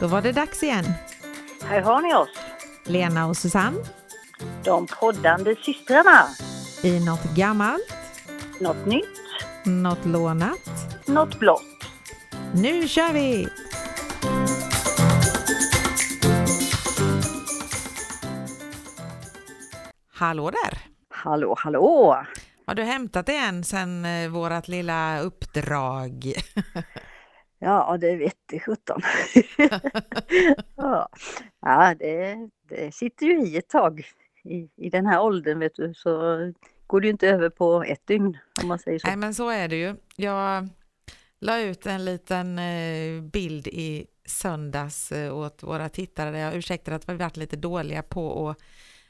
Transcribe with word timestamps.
Då 0.00 0.06
var 0.06 0.22
det 0.22 0.32
dags 0.32 0.62
igen. 0.62 0.84
Här 1.64 1.80
har 1.80 2.02
ni 2.02 2.14
oss, 2.14 2.28
Lena 2.84 3.26
och 3.26 3.36
Susanne 3.36 3.78
de 4.64 4.86
poddande 4.86 5.56
systrarna. 5.62 6.26
i 6.82 7.04
något 7.06 7.24
gammalt, 7.36 7.94
Något 8.60 8.86
nytt, 8.86 9.04
något 9.64 10.04
lånat. 10.06 10.58
något 11.06 11.38
blått. 11.38 11.62
Nu 12.54 12.88
kör 12.88 13.12
vi! 13.12 13.48
Hallå 20.14 20.50
där! 20.50 20.78
Hallå, 21.10 21.54
hallå! 21.58 22.16
Har 22.66 22.74
du 22.74 22.82
hämtat 22.82 23.26
det 23.26 23.36
än 23.36 23.64
sen 23.64 24.04
eh, 24.04 24.28
vårat 24.28 24.68
lilla 24.68 25.20
uppdrag? 25.20 26.32
Ja, 27.58 27.96
det 28.00 28.16
vette 28.16 28.60
sjutton. 28.60 29.00
ja, 30.76 31.08
ja 31.60 31.94
det, 31.94 32.48
det 32.68 32.94
sitter 32.94 33.26
ju 33.26 33.46
i 33.46 33.56
ett 33.56 33.68
tag. 33.68 34.06
I, 34.44 34.68
I 34.76 34.90
den 34.90 35.06
här 35.06 35.22
åldern 35.22 35.58
vet 35.58 35.74
du, 35.74 35.94
så 35.94 36.10
går 36.86 37.00
det 37.00 37.06
ju 37.06 37.10
inte 37.10 37.28
över 37.28 37.50
på 37.50 37.82
ett 37.82 38.06
dygn 38.06 38.38
om 38.62 38.68
man 38.68 38.78
säger 38.78 38.98
så. 38.98 39.06
Nej, 39.06 39.16
men 39.16 39.34
så 39.34 39.48
är 39.48 39.68
det 39.68 39.76
ju. 39.76 39.94
Jag 40.16 40.68
la 41.40 41.60
ut 41.60 41.86
en 41.86 42.04
liten 42.04 42.58
eh, 42.58 43.22
bild 43.22 43.66
i 43.66 44.06
söndags 44.26 45.12
eh, 45.12 45.36
åt 45.36 45.62
våra 45.62 45.88
tittare 45.88 46.30
där 46.30 46.38
jag 46.38 46.54
ursäktar 46.54 46.92
att 46.92 47.08
vi 47.08 47.14
varit 47.14 47.36
lite 47.36 47.56
dåliga 47.56 48.02
på 48.02 48.48
att 48.48 48.58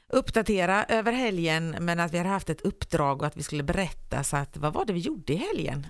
uppdatera 0.07 0.85
över 0.85 1.11
helgen, 1.11 1.75
men 1.79 1.99
att 1.99 2.13
vi 2.13 2.17
hade 2.17 2.29
haft 2.29 2.49
ett 2.49 2.61
uppdrag 2.61 3.21
och 3.21 3.27
att 3.27 3.37
vi 3.37 3.43
skulle 3.43 3.63
berätta. 3.63 4.23
Så 4.23 4.37
att, 4.37 4.57
vad 4.57 4.73
var 4.73 4.85
det 4.85 4.93
vi 4.93 4.99
gjorde 4.99 5.33
i 5.33 5.35
helgen? 5.35 5.87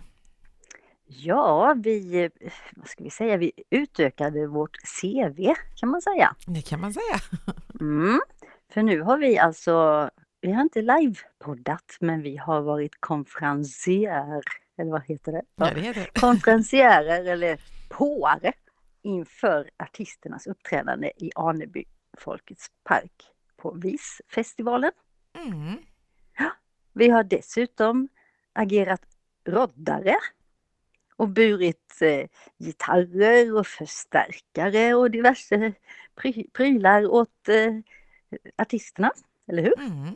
Ja, 1.12 1.76
vi, 1.78 2.30
vad 2.76 2.88
ska 2.88 3.04
vi 3.04 3.10
säga, 3.10 3.38
vi 3.38 3.52
utökade 3.70 4.48
vårt 4.48 4.78
CV 5.02 5.54
kan 5.76 5.90
man 5.90 6.02
säga. 6.02 6.36
Det 6.48 6.62
kan 6.62 6.82
man 6.82 6.94
säga. 6.94 7.20
Mm. 7.80 8.20
För 8.74 8.84
nu 8.84 9.02
har 9.02 9.18
vi 9.18 9.38
alltså, 9.38 10.10
vi 10.42 10.52
har 10.52 10.62
inte 10.62 10.82
livepoddat 10.82 11.98
men 12.00 12.22
vi 12.22 12.38
har 12.38 12.62
varit 12.62 12.92
konferencier, 13.00 14.42
eller 14.78 14.92
vad 14.92 15.04
heter 15.06 15.32
det? 15.32 15.42
Ja, 15.56 15.74
det 15.74 15.82
heter 15.82 16.02
det. 16.02 16.10
Konferencierer 16.20 17.26
eller 17.26 17.60
påare 17.90 18.54
inför 19.02 19.70
artisternas 19.78 20.48
uppträdande 20.48 21.12
i 21.18 21.32
Aneby 21.36 21.86
Folkets 22.18 22.68
park 22.84 23.32
på 23.58 23.72
VIS-festivalen. 23.72 24.92
Mm. 25.38 25.78
Vi 26.94 27.10
har 27.10 27.24
dessutom 27.24 28.08
agerat 28.54 29.02
roddare 29.46 30.16
och 31.20 31.30
burit 31.30 32.02
eh, 32.02 32.28
gitarrer 32.58 33.56
och 33.56 33.68
förstärkare 33.68 34.94
och 34.96 35.12
diverse 35.12 35.74
pry- 36.16 36.52
prylar 36.54 37.06
åt 37.08 37.48
eh, 37.50 37.74
artisterna, 38.58 39.12
eller 39.48 39.64
hur? 39.64 39.80
Mm. 39.80 40.16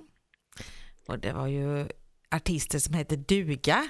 Och 1.07 1.19
det 1.19 1.33
var 1.33 1.47
ju 1.47 1.87
artister 2.31 2.79
som 2.79 2.93
heter 2.93 3.17
duga. 3.17 3.87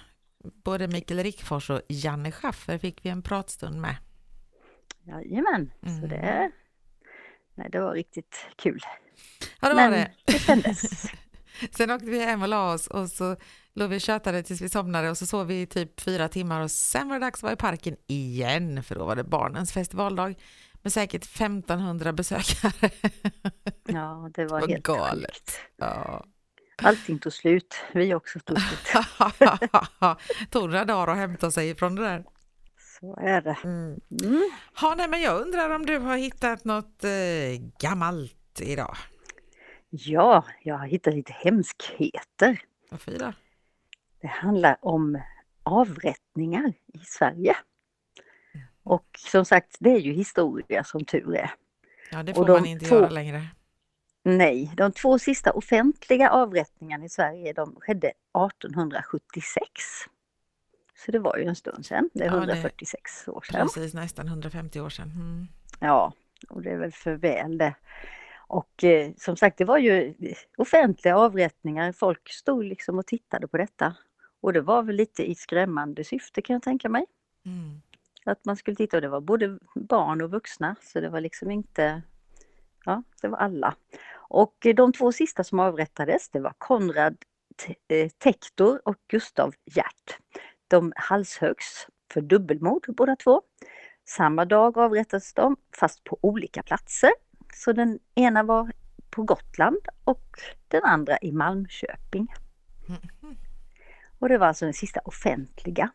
Både 0.64 0.88
Mikael 0.88 1.24
Rickfors 1.24 1.70
och 1.70 1.82
Janne 1.88 2.32
Schaffer 2.32 2.78
fick 2.78 3.06
vi 3.06 3.10
en 3.10 3.22
pratstund 3.22 3.82
med. 3.82 3.96
Jajamän, 5.04 5.72
så 5.82 5.88
Mm. 5.88 6.10
det, 6.10 6.52
nej, 7.56 7.70
det 7.72 7.80
var 7.80 7.94
riktigt 7.94 8.48
kul. 8.56 8.80
Ja, 9.62 9.70
det 9.70 9.76
var 9.76 9.82
Men 9.90 9.92
det. 9.92 10.12
det 10.26 10.40
kändes. 10.40 10.82
Sen 11.72 11.92
åkte 11.92 12.06
vi 12.06 12.26
hem 12.26 12.42
och 12.42 12.48
la 12.48 12.74
oss 12.74 12.88
och 12.88 13.10
så 13.10 13.36
låg 13.76 13.90
vi 13.90 13.98
och 13.98 14.02
tjötade 14.02 14.44
tills 14.44 14.62
vi 14.62 14.70
somnade 14.70 15.10
och 15.10 15.18
så 15.18 15.26
sov 15.26 15.48
vi 15.48 15.62
i 15.62 15.66
typ 15.66 16.02
fyra 16.02 16.28
timmar 16.30 16.62
och 16.62 16.72
sen 16.72 17.08
var 17.08 17.20
det 17.20 17.26
dags 17.26 17.40
att 17.40 17.44
vara 17.44 17.54
i 17.54 17.56
parken 17.56 17.96
igen 18.08 18.84
för 18.84 18.96
då 18.96 19.06
var 19.06 19.16
det 19.16 19.24
barnens 19.24 19.72
festivaldag 19.74 20.36
med 20.82 20.94
säkert 20.94 21.24
1500 21.24 22.14
besökare. 22.14 22.90
Ja, 23.88 24.30
det 24.34 24.46
var 24.46 24.60
Vad 24.62 24.70
helt 24.70 24.84
galet. 24.84 25.32
sjukt. 25.36 25.60
Ja. 25.78 26.26
Allting 26.82 27.20
tog 27.20 27.34
slut, 27.34 27.76
vi 27.94 28.14
också 28.14 28.40
tog 28.40 28.58
slut. 28.60 29.04
Tog 30.50 30.70
några 30.70 30.86
dagar 30.86 31.14
att 31.14 31.18
hämta 31.18 31.52
sig 31.52 31.76
från 31.76 31.96
det 31.96 32.02
där. 32.02 32.24
Så 33.00 33.16
är 33.16 33.42
det. 33.42 33.58
Mm. 33.64 34.00
Mm. 34.24 34.50
Ha, 34.82 34.96
nej, 34.96 35.08
men 35.08 35.22
jag 35.22 35.42
undrar 35.42 35.70
om 35.70 35.86
du 35.86 35.98
har 35.98 36.18
hittat 36.18 36.66
något 36.66 37.04
eh, 37.04 37.10
gammalt 37.80 38.62
idag? 38.62 38.96
Ja, 39.90 40.46
jag 40.64 40.78
har 40.78 40.88
hittat 40.88 41.14
lite 41.14 41.34
hemskheter. 41.34 42.62
Vad 42.90 43.02
fy 43.02 43.18
då? 43.18 43.34
Det 44.24 44.30
handlar 44.30 44.78
om 44.82 45.22
avrättningar 45.64 46.74
i 46.94 47.00
Sverige. 47.00 47.56
Och 48.84 49.06
som 49.18 49.46
sagt, 49.46 49.76
det 49.80 49.90
är 49.90 50.00
ju 50.00 50.14
historia 50.14 50.84
som 50.84 51.06
tur 51.06 51.36
är. 51.36 51.52
Ja, 52.12 52.24
det 52.24 52.32
Och 52.32 52.38
får 52.38 52.46
de 52.46 52.52
man 52.54 52.66
inte 52.66 52.86
två- 52.86 52.96
göra 52.96 53.10
längre. 53.10 53.42
Nej, 54.24 54.72
de 54.78 54.92
två 54.92 55.20
sista 55.20 55.52
offentliga 55.52 56.30
avrättningarna 56.30 57.06
i 57.06 57.10
Sverige 57.10 57.54
de 57.54 57.76
skedde 57.80 58.12
1876. 58.34 59.62
Så 61.06 61.12
det 61.12 61.20
var 61.20 61.38
ju 61.38 61.44
en 61.46 61.56
stund 61.56 61.86
sedan, 61.86 62.10
det 62.14 62.24
är 62.24 62.28
Ja, 62.28 62.32
det- 62.34 62.38
146 62.38 63.28
år 63.28 63.42
sedan. 63.42 63.62
Precis, 63.68 63.94
nästan 63.94 64.28
150 64.28 64.80
år 64.82 64.90
sedan. 64.90 65.12
Mm. 65.16 65.48
Ja, 65.80 66.14
och 66.50 66.62
det 66.62 66.70
är 66.72 66.78
väl 66.78 66.92
för 66.92 67.14
väl 67.16 67.58
det. 67.58 67.76
Och 68.48 68.84
eh, 68.84 69.12
som 69.18 69.38
sagt, 69.38 69.58
det 69.58 69.66
var 69.66 69.78
ju 69.78 70.14
offentliga 70.58 71.18
avrättningar. 71.18 71.92
Folk 71.92 72.30
stod 72.30 72.64
liksom 72.66 73.00
och 73.00 73.06
tittade 73.08 73.48
på 73.48 73.58
detta. 73.58 73.96
Och 74.44 74.54
det 74.54 74.62
var 74.62 74.84
väl 74.84 74.96
lite 74.96 75.32
i 75.32 75.36
skrämmande 75.36 76.04
syfte 76.04 76.42
kan 76.42 76.54
jag 76.54 76.64
tänka 76.64 76.90
mig. 76.90 77.06
Mm. 77.46 77.82
Att 78.26 78.46
man 78.46 78.58
skulle 78.58 78.76
titta 78.76 78.98
och 78.98 79.02
det 79.02 79.10
var 79.10 79.22
både 79.22 79.60
barn 79.76 80.22
och 80.22 80.32
vuxna 80.32 80.76
så 80.82 81.00
det 81.00 81.10
var 81.10 81.22
liksom 81.22 81.52
inte, 81.52 82.02
ja 82.86 83.04
det 83.22 83.28
var 83.28 83.38
alla. 83.38 83.76
Och 84.14 84.56
de 84.76 84.94
två 84.94 85.12
sista 85.12 85.44
som 85.44 85.60
avrättades 85.60 86.30
det 86.30 86.40
var 86.40 86.54
Konrad 86.58 87.18
eh, 87.88 88.10
Tektor 88.10 88.82
och 88.86 88.96
Gustav 89.08 89.54
Hjärt. 89.66 90.18
De 90.68 90.94
halshögs 90.96 91.88
för 92.14 92.22
dubbelmord 92.22 92.86
båda 92.88 93.16
två. 93.16 93.42
Samma 94.06 94.46
dag 94.46 94.78
avrättades 94.78 95.34
de 95.34 95.58
fast 95.80 96.04
på 96.04 96.20
olika 96.22 96.64
platser. 96.64 97.12
Så 97.54 97.74
den 97.74 98.00
ena 98.16 98.44
var 98.44 98.72
på 99.10 99.24
Gotland 99.24 99.88
och 100.04 100.40
den 100.68 100.84
andra 100.84 101.18
i 101.22 101.32
Malmköping. 101.32 102.28
Mhm. 102.88 103.23
Och 104.24 104.30
det 104.30 104.38
var 104.38 104.48
alltså 104.48 104.66
den 104.66 104.74
sista 104.74 105.00
offentliga. 105.06 105.92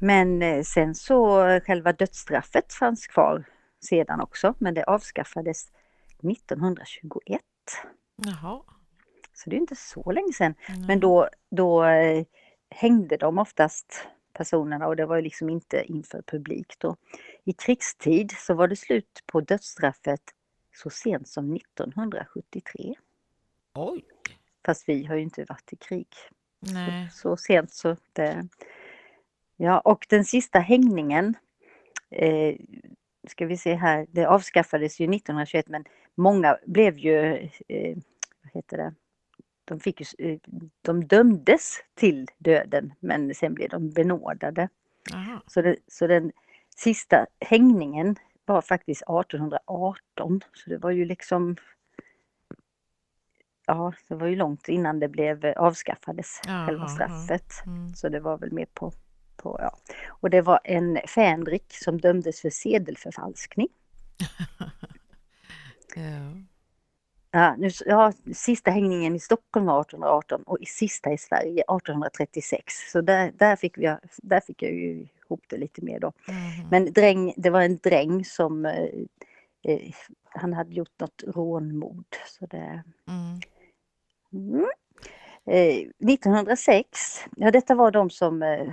Men 0.00 0.42
eh, 0.42 0.62
sen 0.62 0.94
så 0.94 1.46
eh, 1.46 1.62
själva 1.62 1.92
dödsstraffet 1.92 2.72
fanns 2.72 3.06
kvar 3.06 3.44
sedan 3.80 4.20
också, 4.20 4.54
men 4.58 4.74
det 4.74 4.84
avskaffades 4.84 5.70
1921. 6.30 7.40
Jaha. 8.16 8.62
Så 9.34 9.50
det 9.50 9.56
är 9.56 9.60
inte 9.60 9.76
så 9.76 10.12
länge 10.12 10.32
sedan. 10.32 10.54
Mm. 10.68 10.86
Men 10.86 11.00
då, 11.00 11.28
då 11.50 11.84
eh, 11.84 12.24
hängde 12.70 13.16
de 13.16 13.38
oftast 13.38 14.06
personerna 14.32 14.86
och 14.86 14.96
det 14.96 15.06
var 15.06 15.16
ju 15.16 15.22
liksom 15.22 15.50
inte 15.50 15.84
inför 15.84 16.22
publik 16.22 16.74
då. 16.78 16.96
I 17.44 17.52
krigstid 17.52 18.32
så 18.38 18.54
var 18.54 18.68
det 18.68 18.76
slut 18.76 19.22
på 19.26 19.40
dödsstraffet 19.40 20.22
så 20.74 20.90
sent 20.90 21.28
som 21.28 21.56
1973. 21.56 22.94
Oj. 23.74 24.04
Fast 24.66 24.88
vi 24.88 25.04
har 25.04 25.14
ju 25.14 25.22
inte 25.22 25.44
varit 25.48 25.72
i 25.72 25.76
krig 25.76 26.08
Nej. 26.62 27.08
så 27.12 27.36
sent 27.36 27.72
så 27.72 27.96
det... 28.12 28.48
Ja, 29.56 29.80
och 29.80 30.06
den 30.08 30.24
sista 30.24 30.58
hängningen 30.58 31.34
eh, 32.10 32.56
ska 33.28 33.46
vi 33.46 33.56
se 33.56 33.74
här, 33.74 34.06
det 34.10 34.26
avskaffades 34.26 35.00
ju 35.00 35.04
1921 35.04 35.68
men 35.68 35.84
många 36.14 36.58
blev 36.66 36.98
ju, 36.98 37.48
eh, 37.68 37.96
vad 38.42 38.52
heter 38.52 38.76
det, 38.76 38.94
de, 39.64 39.80
fick 39.80 40.00
ju, 40.00 40.30
eh, 40.30 40.38
de 40.82 41.04
dömdes 41.04 41.78
till 41.94 42.26
döden 42.38 42.92
men 43.00 43.34
sen 43.34 43.54
blev 43.54 43.68
de 43.68 43.90
benådade. 43.90 44.68
Jaha. 45.10 45.42
Så, 45.46 45.62
det, 45.62 45.76
så 45.86 46.06
den 46.06 46.32
sista 46.76 47.26
hängningen 47.40 48.16
var 48.44 48.62
faktiskt 48.62 49.02
1818 49.02 50.40
så 50.52 50.70
det 50.70 50.78
var 50.78 50.90
ju 50.90 51.04
liksom 51.04 51.56
Ja, 53.72 53.92
det 54.08 54.14
var 54.14 54.26
ju 54.26 54.36
långt 54.36 54.68
innan 54.68 55.00
det 55.00 55.08
blev 55.08 55.44
eh, 55.44 55.52
avskaffades, 55.56 56.40
själva 56.44 56.84
ja. 56.84 56.88
straffet. 56.88 57.66
Mm. 57.66 57.94
Så 57.94 58.08
det 58.08 58.20
var 58.20 58.38
väl 58.38 58.52
mer 58.52 58.66
på, 58.74 58.92
på 59.36 59.56
ja. 59.60 59.76
Och 60.08 60.30
det 60.30 60.40
var 60.40 60.60
en 60.64 60.98
fänrik 61.08 61.64
som 61.68 62.00
dömdes 62.00 62.40
för 62.40 62.50
sedelförfalskning. 62.50 63.68
Ja. 65.96 66.42
Ja, 67.30 67.56
nu, 67.58 67.70
ja, 67.86 68.12
sista 68.34 68.70
hängningen 68.70 69.16
i 69.16 69.20
Stockholm 69.20 69.66
var 69.66 69.80
1818 69.80 70.42
och 70.42 70.58
i 70.60 70.66
sista 70.66 71.12
i 71.12 71.18
Sverige 71.18 71.62
1836. 71.62 72.74
Så 72.92 73.00
där, 73.00 73.32
där, 73.38 73.56
fick, 73.56 73.78
vi, 73.78 73.96
där 74.22 74.40
fick 74.40 74.62
jag 74.62 74.72
ju 74.72 75.06
ihop 75.24 75.44
det 75.48 75.56
lite 75.56 75.84
mer 75.84 76.00
då. 76.00 76.12
Mhm. 76.28 76.68
Men 76.70 76.92
dräng, 76.92 77.34
det 77.36 77.50
var 77.50 77.62
en 77.62 77.76
dräng 77.76 78.24
som 78.24 78.66
eh, 78.66 78.88
eh, 79.62 79.92
han 80.34 80.52
hade 80.52 80.74
gjort 80.74 81.00
något 81.00 81.22
rånmord. 81.26 82.16
Så 82.26 82.46
det, 82.46 82.82
Mm. 83.08 83.40
Mm. 84.32 84.66
Eh, 85.46 85.88
1906, 86.12 86.86
ja 87.36 87.50
detta 87.50 87.74
var 87.74 87.90
de 87.90 88.10
som 88.10 88.42
eh, 88.42 88.68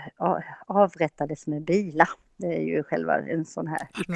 avrättades 0.67 1.47
med 1.47 1.61
bila. 1.63 2.07
Det 2.37 2.47
är 2.47 2.61
ju 2.61 2.83
själva 2.83 3.17
en 3.17 3.45
sån 3.45 3.67
här 3.67 3.87
yxa. 3.99 4.11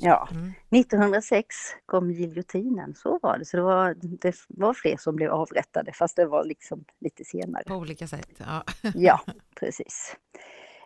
Ja. 0.00 0.28
Mm. 0.32 0.52
1906 0.70 1.46
kom 1.86 2.10
giljotinen, 2.10 2.94
så 2.94 3.18
var 3.22 3.38
det. 3.38 3.44
Så 3.44 3.56
det 3.56 3.62
var, 3.62 3.96
det 4.20 4.34
var 4.48 4.74
fler 4.74 4.96
som 4.96 5.16
blev 5.16 5.30
avrättade 5.30 5.92
fast 5.92 6.16
det 6.16 6.26
var 6.26 6.44
liksom 6.44 6.84
lite 7.00 7.24
senare. 7.24 7.64
På 7.66 7.74
olika 7.74 8.06
sätt. 8.06 8.30
Ja. 8.38 8.64
Ja, 8.94 9.20
precis. 9.60 10.16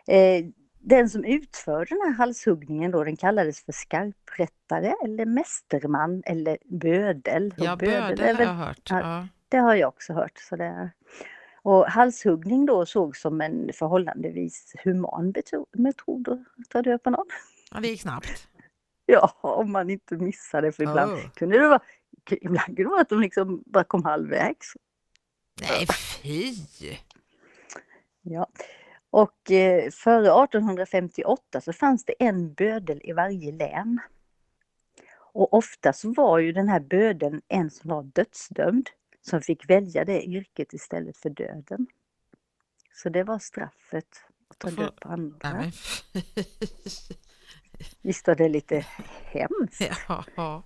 Eh, 0.07 0.45
den 0.79 1.09
som 1.09 1.23
utförde 1.25 1.85
den 1.89 2.01
här 2.01 2.13
halshuggningen 2.13 2.91
då, 2.91 3.03
den 3.03 3.17
kallades 3.17 3.65
för 3.65 3.71
skarprättare 3.71 4.93
eller 5.03 5.25
mästerman 5.25 6.23
eller 6.25 6.57
bödel. 6.65 7.53
Och 7.57 7.63
Ja, 7.65 7.75
bödel 7.75 8.17
bödel 8.17 8.35
har 8.35 8.43
jag 8.43 8.53
hört. 8.53 8.89
Ja. 8.89 9.27
Det 9.49 9.57
har 9.57 9.75
jag 9.75 9.87
också 9.87 10.13
hört. 10.13 10.37
Så 10.49 10.55
det. 10.55 10.91
Och 11.61 11.85
halshuggning 11.87 12.65
då 12.65 12.85
sågs 12.85 13.21
som 13.21 13.41
en 13.41 13.69
förhållandevis 13.73 14.73
human 14.83 15.33
metod 15.73 16.27
att 16.29 16.69
ta 16.69 16.81
död 16.81 17.03
på 17.03 17.09
någon. 17.09 17.25
ja, 17.71 17.79
det 17.79 17.87
gick 17.87 18.01
snabbt. 18.01 18.47
Ja, 19.09 19.31
om 19.41 19.71
man 19.71 19.89
inte 19.89 20.15
missade 20.15 20.71
för 20.71 20.83
ibland 20.83 21.11
Oh. 21.11 21.29
kunde 21.29 21.59
det 21.59 21.67
vara 21.67 21.79
Ibland 22.31 22.65
kunde 22.65 22.83
det 22.83 22.89
vara 22.89 23.01
att 23.01 23.09
de 23.09 23.21
liksom 23.21 23.63
bara 23.65 23.83
kom 23.83 24.03
halvvägs. 24.05 24.73
Nej, 25.61 25.87
fy! 26.21 26.53
Ja. 28.21 28.47
Och 29.17 29.51
eh, 29.51 29.91
före 29.91 30.43
1858 30.43 31.61
så 31.61 31.73
fanns 31.73 32.05
det 32.05 32.13
en 32.19 32.53
bödel 32.53 33.01
i 33.03 33.13
varje 33.13 33.51
län. 33.51 33.99
Och 35.33 35.53
ofta 35.53 35.93
så 35.93 36.13
var 36.13 36.39
ju 36.39 36.51
den 36.51 36.67
här 36.67 36.79
bödeln 36.79 37.41
en 37.47 37.71
som 37.71 37.89
var 37.89 38.03
dödsdömd 38.03 38.89
som 39.21 39.41
fick 39.41 39.69
välja 39.69 40.05
det 40.05 40.23
yrket 40.23 40.73
istället 40.73 41.17
för 41.17 41.29
döden. 41.29 41.87
Så 42.93 43.09
det 43.09 43.23
var 43.23 43.39
straffet 43.39 44.07
att 44.47 44.59
ta 44.59 44.69
död 44.69 44.95
på 45.01 45.09
andra. 45.09 45.53
Nej, 45.53 45.53
men 45.53 45.71
fy. 45.71 46.21
Visst 48.01 48.27
var 48.27 48.35
det 48.35 48.49
lite 48.49 48.85
hemskt? 49.23 49.81
Ja, 50.07 50.23
ja. 50.35 50.63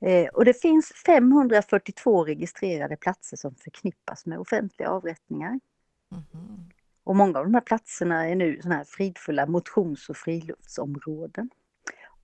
Eh, 0.00 0.28
och 0.28 0.44
det 0.44 0.60
finns 0.60 0.92
542 1.06 2.24
registrerade 2.24 2.96
platser 2.96 3.36
som 3.36 3.54
förknippas 3.54 4.26
med 4.26 4.38
offentliga 4.38 4.90
avrättningar. 4.90 5.60
Mhm. 6.08 6.70
Och 7.08 7.16
många 7.16 7.38
av 7.38 7.44
de 7.44 7.54
här 7.54 7.60
platserna 7.60 8.28
är 8.28 8.34
nu 8.34 8.60
såna 8.62 8.74
här 8.74 8.84
fridfulla 8.84 9.46
motions 9.46 10.08
och 10.08 10.16
friluftsområden. 10.16 11.50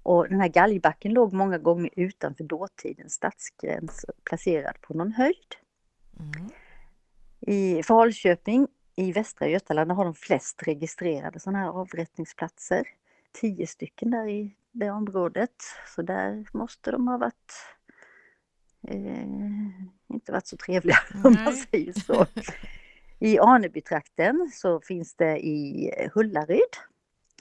Och 0.03 0.29
den 0.29 0.41
här 0.41 0.49
galgbacken 0.49 1.13
låg 1.13 1.33
många 1.33 1.59
gånger 1.59 1.91
utanför 1.97 2.45
dåtidens 2.45 3.13
stadsgräns, 3.13 4.05
placerad 4.25 4.81
på 4.81 4.95
någon 4.95 5.13
höjd. 5.13 5.55
Mm. 6.21 6.51
I 7.41 7.83
Falköping 7.83 8.67
i 8.97 9.13
Västra 9.13 9.49
Götaland 9.49 9.93
har 9.93 10.05
de 10.05 10.15
flest 10.15 10.63
registrerade 10.63 11.41
sådana 11.41 11.59
här 11.59 11.69
avrättningsplatser. 11.69 12.87
Tio 13.33 13.67
stycken 13.67 14.11
där 14.11 14.29
i 14.29 14.55
det 14.73 14.91
området. 14.91 15.57
Så 15.97 16.03
där 16.03 16.47
måste 16.53 16.91
de 16.91 17.09
ha 17.09 17.19
varit 17.19 17.53
eh, 18.89 19.25
inte 20.09 20.33
varit 20.33 20.47
så 20.47 20.57
trevliga 20.57 20.99
om 21.15 21.21
man 21.23 21.33
Nej. 21.33 21.67
säger 21.71 21.93
så. 21.93 22.27
I 23.25 23.39
Anebytrakten 23.39 24.51
så 24.55 24.81
finns 24.81 25.15
det 25.15 25.47
i 25.47 25.91
Hullaryd 26.15 26.61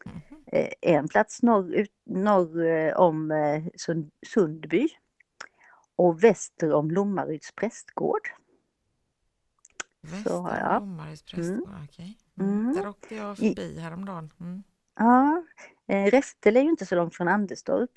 Mhm. 0.05 0.43
eh, 0.45 0.69
en 0.81 1.07
plats 1.07 1.41
norr, 1.43 1.73
ut, 1.73 1.91
norr 2.05 2.65
eh, 2.65 2.93
om 2.95 3.31
eh, 3.31 3.63
Sund, 3.75 4.11
Sundby 4.27 4.87
och 5.95 6.23
väster 6.23 6.73
om 6.73 6.91
Lommaryds 6.91 7.51
prästgård. 7.51 8.27
Väster 10.01 10.31
ja. 10.31 10.79
Lommaryds 10.79 11.23
prästgård, 11.23 11.69
okej. 11.89 12.17
Mm. 12.39 12.59
Mm. 12.59 12.75
Där 12.75 12.87
åkte 12.87 13.15
jag 13.15 13.37
förbi 13.37 13.79
häromdagen. 13.79 14.33
Mm. 14.39 14.63
Ja, 14.95 15.43
Räftele 15.87 16.59
är 16.59 16.63
ju 16.63 16.69
inte 16.69 16.85
så 16.85 16.95
långt 16.95 17.15
från 17.15 17.27
Anderstorp. 17.27 17.91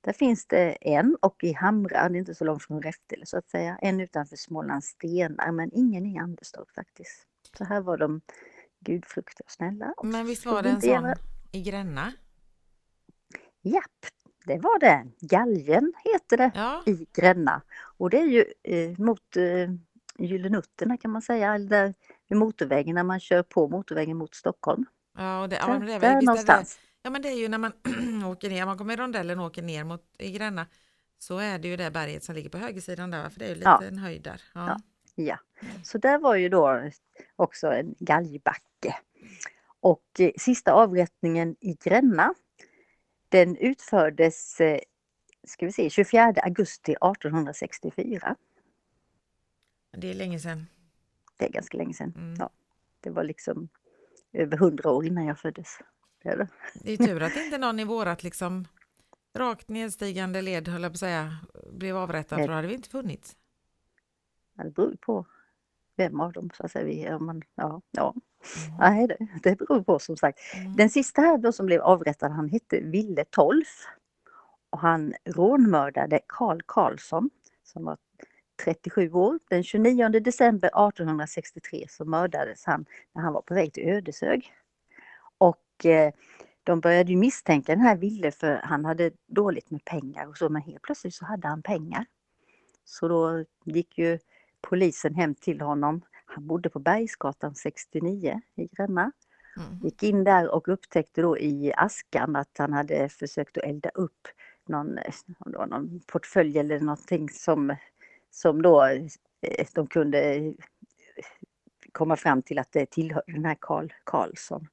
Där 0.00 0.12
finns 0.12 0.46
det 0.46 0.72
en 0.80 1.16
och 1.20 1.44
i 1.44 1.52
Hamra, 1.52 2.08
det 2.08 2.16
är 2.16 2.18
inte 2.18 2.34
så 2.34 2.44
långt 2.44 2.62
från 2.62 2.82
Räftele 2.82 3.26
så 3.26 3.38
att 3.38 3.50
säga, 3.50 3.78
en 3.82 4.00
utanför 4.00 4.36
Smålands 4.36 4.86
stenar 4.86 5.52
men 5.52 5.70
ingen 5.74 6.06
i 6.06 6.18
Anderstorp 6.18 6.70
faktiskt. 6.70 7.27
Så 7.56 7.64
här 7.64 7.80
var 7.80 7.96
de 7.98 8.20
gudfruktiga 8.80 9.44
och 9.44 9.50
snälla. 9.50 9.94
och 9.96 10.06
Men 10.06 10.26
visst 10.26 10.46
var 10.46 10.62
det 10.62 10.68
en 10.70 10.80
sån 10.82 11.14
i 11.52 11.62
Gränna? 11.62 12.12
Japp, 13.62 14.06
det 14.44 14.58
var 14.58 14.78
det. 14.78 15.06
Galgen 15.20 15.92
heter 16.04 16.36
det 16.36 16.50
Ja, 16.54 16.82
i 16.86 17.06
Gränna. 17.14 17.62
Och 17.98 18.10
det 18.10 18.18
är 18.20 18.26
ju 18.26 18.44
eh, 18.62 18.98
mot 18.98 19.36
eh, 19.36 19.70
Gyllenutterna 20.18 20.96
kan 20.96 21.10
man 21.10 21.22
säga, 21.22 21.54
eller 21.54 21.68
där 21.68 21.94
vid 22.28 22.38
motorvägen 22.38 22.94
när 22.94 23.02
man 23.02 23.20
kör 23.20 23.42
på 23.42 23.68
motorvägen 23.68 24.16
mot 24.16 24.34
Stockholm. 24.34 24.84
ja, 25.18 25.42
och 25.42 25.48
det, 25.48 25.56
ja, 25.56 25.68
men 25.68 25.86
det, 25.86 25.92
är 25.92 26.00
där 26.00 26.14
väl- 26.14 26.28
är 26.28 26.46
det, 26.46 26.64
ja 27.02 27.10
men 27.10 27.22
det 27.22 27.28
är 27.28 27.36
ju 27.36 27.48
när 27.48 27.58
man 27.58 27.72
åker 28.26 28.50
ner, 28.50 28.66
man 28.66 28.78
kommer 28.78 28.94
i 28.94 28.96
rondellen 28.96 29.38
och 29.40 29.46
åker 29.46 29.62
ner 29.62 29.84
mot 29.84 30.02
i 30.18 30.32
Gränna 30.32 30.66
så 31.18 31.38
är 31.38 31.58
det 31.58 31.68
ju 31.68 31.76
det 31.76 31.90
berget 31.90 32.24
som 32.24 32.34
ligger 32.34 32.50
på 32.50 32.58
högersidan 32.58 33.10
där, 33.10 33.28
för 33.30 33.38
det 33.38 33.44
är 33.44 33.48
ju 33.48 33.54
lite 33.54 33.68
Ja. 33.68 33.82
en 33.84 33.98
höjd 33.98 34.22
där. 34.22 34.42
Ja. 34.54 34.66
Ja. 34.66 34.80
Ja, 35.20 35.38
så 35.84 35.98
där 35.98 36.18
var 36.18 36.34
ju 36.34 36.48
då 36.48 36.90
också 37.36 37.66
en 37.66 37.94
galgbacke. 37.98 38.96
Och 39.80 40.04
eh, 40.18 40.30
sista 40.36 40.72
avrättningen 40.72 41.56
i 41.60 41.76
Gränna, 41.84 42.34
den 43.28 43.56
utfördes 43.56 44.60
eh, 44.60 44.80
ska 45.44 45.66
vi 45.66 45.72
se, 45.72 45.90
24 45.90 46.34
augusti 46.42 46.92
1864. 46.92 48.36
Det 49.96 50.10
är 50.10 50.14
länge 50.14 50.40
sedan. 50.40 50.66
Det 51.36 51.44
är 51.44 51.50
ganska 51.50 51.78
länge 51.78 51.94
sedan. 51.94 52.12
Mm. 52.16 52.36
Ja, 52.38 52.50
det 53.00 53.10
var 53.10 53.24
liksom 53.24 53.68
över 54.32 54.56
100 54.56 54.90
år 54.90 55.06
innan 55.06 55.26
jag 55.26 55.38
föddes. 55.38 55.78
Det 56.22 56.28
är 56.28 56.36
det. 56.36 56.48
Det 56.74 56.92
är 56.92 56.96
tur 56.96 57.22
att 57.22 57.36
inte 57.36 57.58
någon 57.58 57.80
i 57.80 57.84
vårat 57.84 58.22
liksom 58.22 58.68
rakt 59.34 59.68
nedstigande 59.68 60.42
led, 60.42 60.68
höll 60.68 60.82
jag 60.82 60.92
på 60.92 60.94
att 60.94 61.00
säga, 61.00 61.36
blev 61.72 61.96
avrättad, 61.96 62.38
för 62.38 62.48
då 62.48 62.54
hade 62.54 62.68
vi 62.68 62.74
inte 62.74 62.88
funnits. 62.88 63.36
Det 64.64 64.70
beror 64.70 64.96
på 65.00 65.26
vem 65.96 66.20
av 66.20 66.32
dem 66.32 66.50
så 66.54 66.64
att 66.64 66.72
säga. 66.72 66.84
Vi, 66.84 67.10
om 67.10 67.26
man, 67.26 67.42
ja, 67.54 67.80
ja. 67.90 68.14
Mm. 68.66 68.78
Nej, 68.78 69.06
det, 69.06 69.28
det 69.42 69.58
beror 69.58 69.82
på 69.82 69.98
som 69.98 70.16
sagt. 70.16 70.38
Mm. 70.54 70.76
Den 70.76 70.90
sista 70.90 71.22
här 71.22 71.38
då 71.38 71.52
som 71.52 71.66
blev 71.66 71.80
avrättad, 71.80 72.32
han 72.32 72.48
hette 72.48 72.80
Ville 72.80 73.24
Tolf. 73.24 73.86
Och 74.70 74.78
han 74.78 75.14
rånmördade 75.24 76.20
Karl 76.26 76.60
Karlsson 76.66 77.30
som 77.64 77.84
var 77.84 77.96
37 78.64 79.12
år. 79.12 79.38
Den 79.48 79.62
29 79.62 80.08
december 80.08 80.68
1863 80.68 81.86
så 81.88 82.04
mördades 82.04 82.64
han 82.64 82.86
när 83.14 83.22
han 83.22 83.32
var 83.32 83.42
på 83.42 83.54
väg 83.54 83.72
till 83.72 83.88
Ödeshög. 83.88 84.52
Och 85.38 85.86
eh, 85.86 86.12
de 86.64 86.80
började 86.80 87.10
ju 87.10 87.16
misstänka 87.16 87.72
den 87.72 87.84
här 87.84 87.96
Ville 87.96 88.30
för 88.30 88.60
han 88.64 88.84
hade 88.84 89.10
dåligt 89.26 89.70
med 89.70 89.84
pengar 89.84 90.26
och 90.26 90.36
så 90.36 90.48
men 90.48 90.62
helt 90.62 90.82
plötsligt 90.82 91.14
så 91.14 91.24
hade 91.24 91.48
han 91.48 91.62
pengar. 91.62 92.06
Så 92.84 93.08
då 93.08 93.44
gick 93.64 93.98
ju 93.98 94.18
polisen 94.60 95.14
hem 95.14 95.34
till 95.34 95.60
honom. 95.60 96.02
Han 96.26 96.46
bodde 96.46 96.70
på 96.70 96.78
Bergsgatan 96.78 97.54
69 97.54 98.40
i 98.54 98.66
Gränna. 98.66 99.12
Mm. 99.56 99.78
Gick 99.82 100.02
in 100.02 100.24
där 100.24 100.54
och 100.54 100.68
upptäckte 100.68 101.22
då 101.22 101.38
i 101.38 101.72
askan 101.76 102.36
att 102.36 102.58
han 102.58 102.72
hade 102.72 103.08
försökt 103.08 103.58
att 103.58 103.64
elda 103.64 103.88
upp 103.88 104.28
någon, 104.68 104.98
någon 105.46 106.00
portfölj 106.06 106.58
eller 106.58 106.80
någonting 106.80 107.28
som, 107.28 107.76
som 108.30 108.62
då 108.62 108.84
eh, 109.40 109.66
de 109.74 109.86
kunde 109.86 110.34
eh, 110.34 110.52
komma 111.92 112.16
fram 112.16 112.42
till 112.42 112.58
att 112.58 112.72
det 112.72 112.90
tillhörde 112.90 113.32
den 113.32 113.44
här 113.44 113.56
Karl 113.60 113.88
Karlsson. 114.04 114.68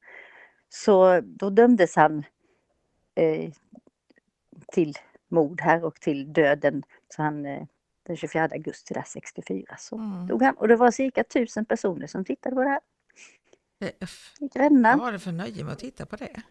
Så 0.69 1.21
då 1.21 1.49
dömdes 1.49 1.95
han 1.95 2.23
eh, 3.15 3.51
till 4.67 4.93
mord 5.27 5.61
här 5.61 5.83
och 5.83 5.95
till 5.95 6.33
döden. 6.33 6.83
Så 7.09 7.21
han, 7.21 7.45
eh, 7.45 7.63
den 8.05 8.17
24 8.17 8.43
augusti 8.43 8.93
där 8.93 9.03
64 9.07 9.75
så 9.79 9.95
Mm. 9.97 10.27
dog 10.27 10.41
han. 10.43 10.55
Och 10.57 10.67
det 10.67 10.75
var 10.75 10.91
cirka 10.91 11.23
tusen 11.23 11.65
personer 11.65 12.07
som 12.07 12.25
tittade 12.25 12.55
på 12.55 12.61
det 12.63 12.69
här 12.69 12.79
uff, 14.01 14.33
i 14.39 14.47
Gränna. 14.47 14.89
Vad 14.91 14.99
var 15.05 15.11
det 15.11 15.19
för 15.19 15.31
nöje 15.31 15.63
med 15.63 15.73
att 15.73 15.79
titta 15.79 16.05
på 16.05 16.15
det? 16.15 16.41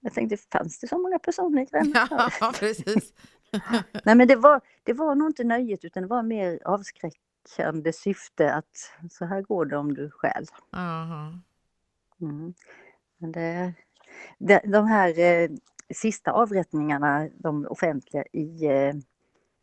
Jag 0.00 0.14
tänkte, 0.14 0.36
fanns 0.36 0.78
det 0.78 0.88
så 0.88 0.98
många 0.98 1.18
personer 1.18 1.62
i 1.62 1.64
Gränna? 1.64 2.08
Ja, 2.40 2.52
precis. 2.58 3.12
Nej 4.04 4.14
men 4.14 4.28
det 4.28 4.36
var, 4.36 4.60
det 4.82 4.92
var 4.92 5.14
nog 5.14 5.28
inte 5.28 5.44
nöjet 5.44 5.84
utan 5.84 6.02
det 6.02 6.08
var 6.08 6.22
mer 6.22 6.58
avskräckande 6.64 7.92
syfte 7.92 8.54
att 8.54 8.90
så 9.10 9.24
här 9.24 9.42
går 9.42 9.66
det 9.66 9.76
om 9.76 9.94
du 9.94 10.10
stjäl. 10.10 10.46
Aha. 10.72 11.38
Mm. 12.20 12.54
Men 13.18 13.32
det, 13.32 13.74
de, 14.38 14.60
de 14.64 14.86
här 14.86 15.18
eh, 15.18 15.50
sista 15.94 16.32
avrättningarna, 16.32 17.28
de 17.34 17.66
offentliga 17.66 18.24
i 18.32 18.66
eh, 18.66 18.94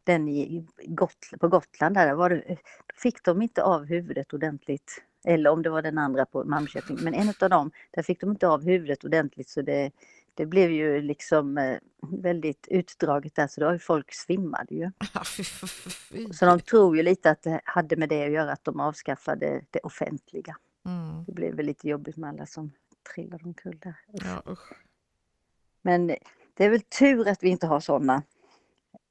den 0.03 0.27
i 0.27 0.65
Gotland, 0.86 1.41
på 1.41 1.48
Gotland, 1.48 1.96
där 1.96 2.13
var 2.13 2.29
det, 2.29 2.58
fick 2.96 3.24
de 3.24 3.41
inte 3.41 3.63
av 3.63 3.86
huvudet 3.86 4.34
ordentligt. 4.34 5.03
Eller 5.24 5.50
om 5.50 5.62
det 5.62 5.70
var 5.70 5.81
den 5.81 5.98
andra 5.98 6.25
på 6.25 6.43
Malmköping, 6.43 6.98
men 7.01 7.13
en 7.13 7.34
av 7.41 7.50
dem, 7.50 7.72
där 7.91 8.03
fick 8.03 8.22
de 8.22 8.29
inte 8.29 8.48
av 8.48 8.63
huvudet 8.63 9.03
ordentligt 9.03 9.50
så 9.50 9.62
det, 9.62 9.91
det 10.34 10.46
blev 10.46 10.72
ju 10.72 11.01
liksom 11.01 11.58
eh, 11.58 11.77
väldigt 12.01 12.67
utdraget 12.67 13.36
där 13.36 13.48
så 13.48 13.62
då 13.62 13.65
var 13.65 13.74
ju 13.74 13.79
folk 13.79 14.13
svimmade 14.13 14.75
ju. 14.75 14.91
Så 16.34 16.46
de 16.46 16.60
tror 16.60 16.98
ju 16.98 17.03
lite 17.03 17.31
att 17.31 17.43
det 17.43 17.62
hade 17.65 17.96
med 17.96 18.10
det 18.10 18.25
att 18.25 18.31
göra 18.31 18.51
att 18.51 18.63
de 18.63 18.79
avskaffade 18.79 19.62
det 19.70 19.79
offentliga. 19.79 20.58
Mm. 20.86 21.24
Det 21.25 21.31
blev 21.31 21.55
väl 21.55 21.65
lite 21.65 21.88
jobbigt 21.88 22.17
med 22.17 22.29
alla 22.29 22.46
som 22.46 22.72
trillade 23.15 23.43
omkull 23.46 23.79
där. 23.79 23.96
Ja. 24.12 24.55
Men 25.81 26.08
det 26.53 26.65
är 26.65 26.70
väl 26.70 26.81
tur 26.81 27.27
att 27.27 27.43
vi 27.43 27.50
inte 27.50 27.67
har 27.67 27.79
sådana 27.79 28.24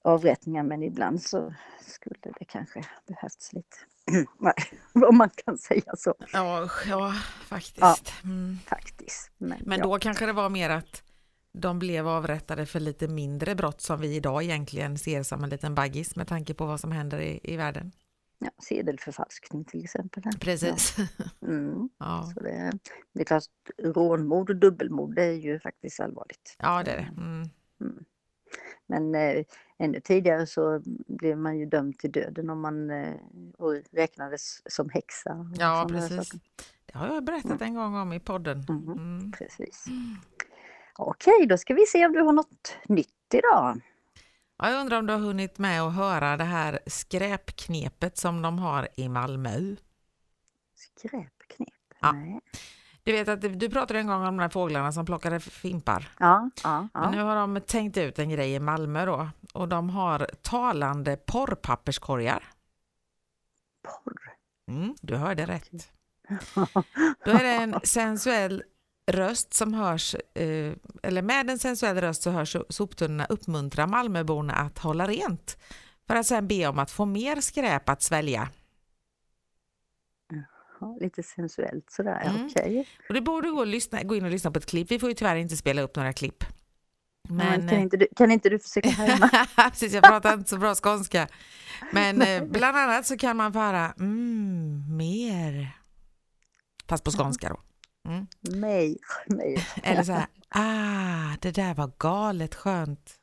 avrättningar 0.02 0.62
men 0.62 0.82
ibland 0.82 1.22
så 1.22 1.54
skulle 1.80 2.16
det 2.38 2.44
kanske 2.44 2.84
behövts 3.06 3.52
lite. 3.52 3.76
Nej, 4.38 4.54
om 5.08 5.16
man 5.16 5.30
kan 5.44 5.58
säga 5.58 5.92
så 5.96 6.14
Ja, 6.32 6.68
ja 6.88 7.12
faktiskt. 7.44 7.78
Ja. 7.80 7.96
Mm. 8.24 8.58
faktiskt. 8.66 9.30
Men, 9.38 9.58
Men 9.66 9.78
ja. 9.78 9.84
då 9.84 9.98
kanske 9.98 10.26
det 10.26 10.32
var 10.32 10.48
mer 10.48 10.70
att 10.70 11.02
de 11.52 11.78
blev 11.78 12.08
avrättade 12.08 12.66
för 12.66 12.80
lite 12.80 13.08
mindre 13.08 13.54
brott 13.54 13.80
som 13.80 14.00
vi 14.00 14.14
idag 14.16 14.42
egentligen 14.42 14.98
ser 14.98 15.22
som 15.22 15.44
en 15.44 15.50
liten 15.50 15.74
baggis 15.74 16.16
med 16.16 16.26
tanke 16.28 16.54
på 16.54 16.66
vad 16.66 16.80
som 16.80 16.92
händer 16.92 17.20
i, 17.20 17.40
i 17.42 17.56
världen. 17.56 17.92
ja, 18.38 18.50
sedelförfalskning 18.62 19.64
till 19.64 19.84
exempel. 19.84 20.22
Precis. 20.40 20.96
Ja. 20.98 21.48
Mm. 21.48 21.88
Ja, 21.98 22.32
Så 22.34 22.40
det, 22.40 22.72
det 23.12 23.20
är 23.20 23.24
klart, 23.24 23.44
rånmord 23.82 24.50
och 24.50 24.56
dubbelmord 24.56 25.14
det 25.14 25.22
är 25.24 25.32
ju 25.32 25.60
faktiskt 25.60 26.00
allvarligt. 26.00 26.56
ja 26.58 26.82
det 26.82 26.90
är 26.90 26.96
det. 26.96 27.22
Mm. 27.22 27.48
Mm. 27.80 28.04
Men 28.86 29.14
eh, 29.14 29.44
ännu 29.80 30.00
tidigare 30.00 30.46
så 30.46 30.82
blev 31.06 31.38
man 31.38 31.58
ju 31.58 31.66
dömd 31.66 31.98
till 31.98 32.12
döden 32.12 32.50
om 32.50 32.60
man 32.60 32.90
eh, 32.90 33.14
och 33.58 33.74
räknades 33.92 34.72
som 34.72 34.90
häxa. 34.90 35.50
Ja, 35.58 35.86
precis. 35.90 36.30
Det 36.86 36.98
har 36.98 37.08
jag 37.08 37.24
berättat 37.24 37.62
en 37.62 37.74
gång 37.74 37.94
om 37.94 38.12
i 38.12 38.20
podden. 38.20 38.64
Mhm. 38.68 38.92
Mm. 38.92 39.32
Precis. 39.32 39.84
Okej, 40.96 41.46
då 41.46 41.58
ska 41.58 41.74
vi 41.74 41.86
se 41.86 42.06
om 42.06 42.12
du 42.12 42.20
har 42.20 42.32
något 42.32 42.76
nytt 42.88 43.34
idag. 43.34 43.80
Ja, 44.58 44.70
jag 44.70 44.80
undrar 44.80 44.98
om 44.98 45.06
du 45.06 45.12
har 45.12 45.20
hunnit 45.20 45.58
med 45.58 45.82
att 45.82 45.94
höra 45.94 46.36
det 46.36 46.44
här 46.44 46.80
skräpknepet 46.86 48.18
som 48.18 48.42
de 48.42 48.58
har 48.58 48.88
i 48.94 49.08
Malmö. 49.08 49.76
Skräpknep? 50.74 51.68
Ja. 52.00 52.12
Nej. 52.12 52.40
Du 53.10 53.16
vet 53.16 53.28
att 53.28 53.60
du 53.60 53.70
pratade 53.70 54.00
en 54.00 54.06
gång 54.06 54.16
om 54.16 54.36
de 54.36 54.38
här 54.38 54.48
fåglarna 54.48 54.92
som 54.92 55.06
plockade 55.06 55.40
fimpar. 55.40 56.08
Ja, 56.18 56.50
ja, 56.64 56.80
Men 56.80 57.02
ja. 57.02 57.10
nu 57.10 57.22
har 57.22 57.36
de 57.36 57.60
tänkt 57.60 57.96
ut 57.96 58.18
en 58.18 58.30
grej 58.30 58.54
i 58.54 58.60
Malmö 58.60 59.06
då 59.06 59.28
och 59.52 59.68
de 59.68 59.90
har 59.90 60.30
talande 60.42 61.16
porrpapperskorgar. 61.16 62.44
Porr. 63.82 64.20
Mm, 64.68 64.94
du 65.00 65.16
hörde 65.16 65.46
rätt. 65.46 65.70
Då 67.24 67.30
är 67.30 67.42
det 67.42 67.54
en 67.54 67.80
sensuell 67.84 68.62
röst 69.06 69.54
som 69.54 69.74
hörs, 69.74 70.14
eh, 70.14 70.72
eller 71.02 71.22
med 71.22 71.50
en 71.50 71.58
sensuell 71.58 72.00
röst 72.00 72.22
så 72.22 72.30
hörs 72.30 72.56
soptunnorna 72.68 73.26
uppmuntra 73.26 73.86
Malmöborna 73.86 74.54
att 74.54 74.78
hålla 74.78 75.06
rent 75.06 75.56
för 76.06 76.16
att 76.16 76.26
sen 76.26 76.48
be 76.48 76.66
om 76.66 76.78
att 76.78 76.90
få 76.90 77.04
mer 77.04 77.40
skräp 77.40 77.88
att 77.88 78.02
svälja. 78.02 78.48
Lite 81.00 81.22
sensuellt 81.22 81.90
sådär, 81.90 82.22
Mm. 82.24 82.46
okej. 82.46 82.88
Och 83.08 83.14
det 83.14 83.20
borde 83.20 83.50
gå, 83.50 83.64
lyssna, 83.64 84.02
gå 84.02 84.16
in 84.16 84.24
och 84.24 84.30
lyssna 84.30 84.50
på 84.50 84.58
ett 84.58 84.66
klipp. 84.66 84.90
Vi 84.90 84.98
får 84.98 85.08
ju 85.08 85.14
tyvärr 85.14 85.36
inte 85.36 85.56
spela 85.56 85.82
upp 85.82 85.96
några 85.96 86.12
klipp. 86.12 86.44
Men, 87.28 87.68
kan, 87.68 87.78
inte 87.78 87.96
du, 87.96 88.08
kan 88.16 88.30
inte 88.30 88.48
du 88.48 88.58
försöka 88.58 88.88
härma? 88.90 89.46
Precis, 89.70 89.92
jag 89.92 90.04
pratar 90.04 90.34
inte 90.34 90.50
så 90.50 90.56
bra 90.58 90.74
skånska. 90.74 91.28
Men 91.92 92.22
eh, 92.22 92.44
bland 92.44 92.76
annat 92.76 93.06
så 93.06 93.16
kan 93.16 93.36
man 93.36 93.52
få 93.52 93.58
höra 93.58 93.92
mm, 93.98 94.96
mer. 94.96 95.76
Fast 96.88 97.04
på 97.04 97.10
skånska 97.10 97.48
då. 97.48 97.60
Mm. 98.10 98.26
Mer, 98.40 98.96
mer. 99.26 99.68
Eller 99.82 100.02
så 100.02 100.12
här, 100.12 100.26
ah, 100.48 101.36
det 101.40 101.50
där 101.50 101.74
var 101.74 101.90
galet 101.98 102.54
skönt. 102.54 103.14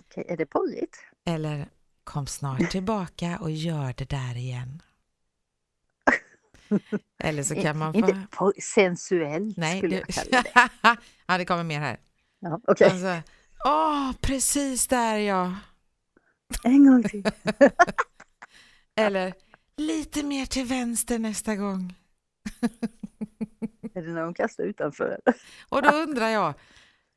Okej, 0.00 0.24
är 0.28 0.36
det 0.36 0.46
porrigt? 0.46 0.96
Eller 1.26 1.68
kom 2.04 2.26
snart 2.26 2.70
tillbaka 2.70 3.38
och 3.40 3.50
gör 3.50 3.94
det 3.96 4.10
där 4.10 4.36
igen. 4.36 4.82
Eller 7.22 7.42
så 7.42 7.54
kan 7.54 7.78
man 7.78 7.92
få... 7.92 7.98
Inte 7.98 8.26
porr, 8.30 8.52
sensuellt 8.60 9.56
Nej, 9.56 9.78
skulle 9.78 9.96
det... 9.96 10.04
jag 10.06 10.30
kalla 10.30 10.42
det. 10.42 10.96
ja, 11.26 11.38
det 11.38 11.44
kommer 11.44 11.64
mer 11.64 11.80
här. 11.80 11.98
Ja, 12.40 12.60
Okej, 12.66 12.90
Alltså, 12.90 13.32
Åh, 13.64 14.12
precis 14.20 14.86
där 14.86 15.16
ja. 15.16 15.54
en 16.64 16.86
gång 16.86 17.02
till. 17.02 17.24
Eller 18.96 19.34
lite 19.76 20.22
mer 20.22 20.46
till 20.46 20.66
vänster 20.66 21.18
nästa 21.18 21.56
gång. 21.56 21.94
Är 23.94 24.02
det 24.02 24.12
när 24.12 24.22
de 24.22 24.34
kastar 24.34 24.64
utanför? 24.64 25.20
Och 25.68 25.82
då 25.82 25.88
undrar 25.88 26.28
jag, 26.28 26.54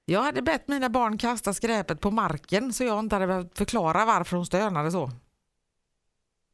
jag 0.06 0.24
hade 0.24 0.42
bett 0.42 0.68
mina 0.68 0.90
barn 0.90 1.18
kasta 1.18 1.54
skräpet 1.54 2.02
på 2.02 2.12
marken 2.12 2.74
så 2.74 2.84
jag 2.84 3.00
inte 3.00 3.16
hade 3.16 3.28
behövt 3.28 3.58
förklara 3.58 4.06
varför 4.06 4.38
hon 4.38 4.46
stönade 4.46 4.92
så. 4.92 5.12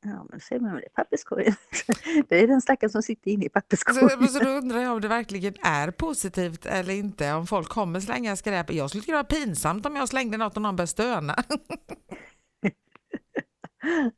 Ja, 0.03 0.25
men 0.29 0.39
säg 0.39 0.60
mig, 0.60 0.72
det 0.72 0.86
är 0.86 0.89
papperskorgen. 0.89 1.55
Det 2.29 2.39
är 2.39 2.48
den 2.48 2.62
stackaren 2.62 2.91
som 2.91 3.01
sitter 3.01 3.31
inne 3.31 3.46
i 3.46 3.48
Så, 3.48 3.53
papperskorgen. 3.53 4.27
så 4.27 4.39
då 4.39 4.50
undrar 4.50 4.79
jag 4.79 4.93
om 4.93 5.01
det 5.01 5.08
verkligen 5.08 5.53
är 5.62 5.91
positivt 5.91 6.65
eller 6.65 6.93
inte, 6.93 7.34
om 7.34 7.48
folk 7.48 7.70
kommer 7.70 8.00
slänga 8.00 8.36
skräp. 8.36 8.72
Jag 8.74 8.89
skulle 8.89 9.01
tycka 9.01 9.12
det 9.12 9.17
var 9.17 9.24
pinsamt 9.46 9.86
om 9.86 9.96
jag 9.96 10.10
slängde 10.10 10.38
något 10.38 10.55
och 10.55 10.62
någon 10.62 10.75
började 10.75 10.88
stöna. 10.88 11.36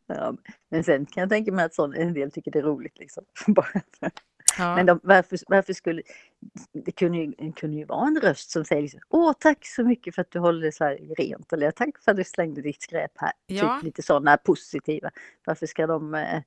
Ja, 0.07 0.35
men 0.71 0.83
sen 0.83 1.05
kan 1.05 1.21
jag 1.21 1.29
tänka 1.29 1.51
mig 1.51 1.65
att 1.65 1.73
sån, 1.73 1.93
en 1.93 2.13
del 2.13 2.31
tycker 2.31 2.51
det 2.51 2.59
är 2.59 2.63
roligt. 2.63 2.99
Liksom. 2.99 3.23
Bara 3.47 3.81
Ja. 4.57 4.75
Men 4.75 4.85
de, 4.85 4.99
varför, 5.03 5.39
varför 5.47 5.73
skulle... 5.73 6.01
Det 6.85 6.91
kunde 6.91 7.17
ju, 7.17 7.27
det 7.37 7.51
kunde 7.51 7.77
ju 7.77 7.85
vara 7.85 8.07
en 8.07 8.21
röst 8.21 8.51
som 8.51 8.65
säger 8.65 8.81
liksom, 8.81 8.99
Åh, 9.09 9.33
tack 9.39 9.65
så 9.65 9.83
mycket 9.83 10.15
för 10.15 10.21
att 10.21 10.31
du 10.31 10.39
håller 10.39 10.61
det 10.65 10.71
så 10.71 10.83
här 10.83 10.99
rent. 11.17 11.53
Eller 11.53 11.71
tack 11.71 11.89
för 12.03 12.11
att 12.11 12.17
du 12.17 12.23
slängde 12.23 12.61
ditt 12.61 12.81
skräp 12.81 13.11
här. 13.15 13.31
Ja. 13.45 13.75
Typ 13.75 13.83
lite 13.83 14.01
sådana 14.01 14.37
positiva. 14.37 15.11
Varför 15.45 15.65
ska 15.65 15.87
de 15.87 16.15
eh, 16.15 16.41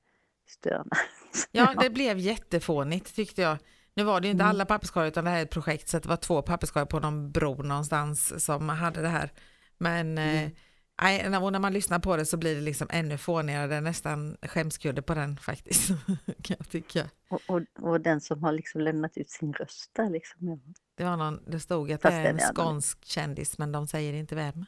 stöna? 0.49 0.85
Ja, 1.51 1.73
det 1.81 1.89
blev 1.89 2.17
jättefånigt 2.17 3.15
tyckte 3.15 3.41
jag. 3.41 3.57
Nu 3.93 4.03
var 4.03 4.21
det 4.21 4.27
ju 4.27 4.31
inte 4.31 4.43
Mm. 4.43 4.49
alla 4.49 4.65
papperskorgar 4.65 5.07
utan 5.07 5.23
det 5.23 5.29
här 5.29 5.37
är 5.39 5.43
ett 5.43 5.49
projekt 5.51 5.89
så 5.89 5.99
det 5.99 6.09
var 6.09 6.15
två 6.17 6.41
papperskorgar 6.41 6.85
på 6.85 6.99
någon 6.99 7.31
bro 7.31 7.63
någonstans 7.63 8.45
som 8.45 8.69
hade 8.69 9.01
det 9.01 9.07
här. 9.07 9.31
Men 9.77 10.17
Mm. 10.17 10.45
eh, 10.45 10.51
nej, 11.01 11.29
när- 11.29 11.59
man 11.59 11.73
lyssnar 11.73 11.99
på 11.99 12.17
det 12.17 12.25
så 12.25 12.37
blir 12.37 12.55
det 12.55 12.61
liksom 12.61 12.87
ännu 12.91 13.17
fånigare, 13.17 13.67
det 13.67 13.75
är 13.75 13.81
nästan 13.81 14.37
skämskudde 14.41 15.01
på 15.01 15.13
den 15.13 15.37
faktiskt. 15.37 15.87
kan 16.41 16.55
jag 16.59 16.69
tycka. 16.69 17.09
Och, 17.29 17.41
och, 17.47 17.61
och 17.81 18.01
den 18.01 18.21
som 18.21 18.43
har 18.43 18.51
liksom 18.51 18.81
lämnat 18.81 19.17
ut 19.17 19.29
sin 19.29 19.53
röst 19.53 19.91
där 19.93 20.09
liksom. 20.09 20.47
Ja. 20.47 20.57
Det, 20.95 21.03
var 21.03 21.17
någon, 21.17 21.43
det 21.47 21.59
stod 21.59 21.91
att 21.91 22.01
Fast 22.01 22.11
det 22.11 22.21
är 22.21 22.29
en 22.33 22.39
skånsk 22.39 23.05
kändis 23.05 23.57
men 23.57 23.71
de 23.71 23.87
säger 23.87 24.13
inte 24.13 24.35
vem. 24.35 24.65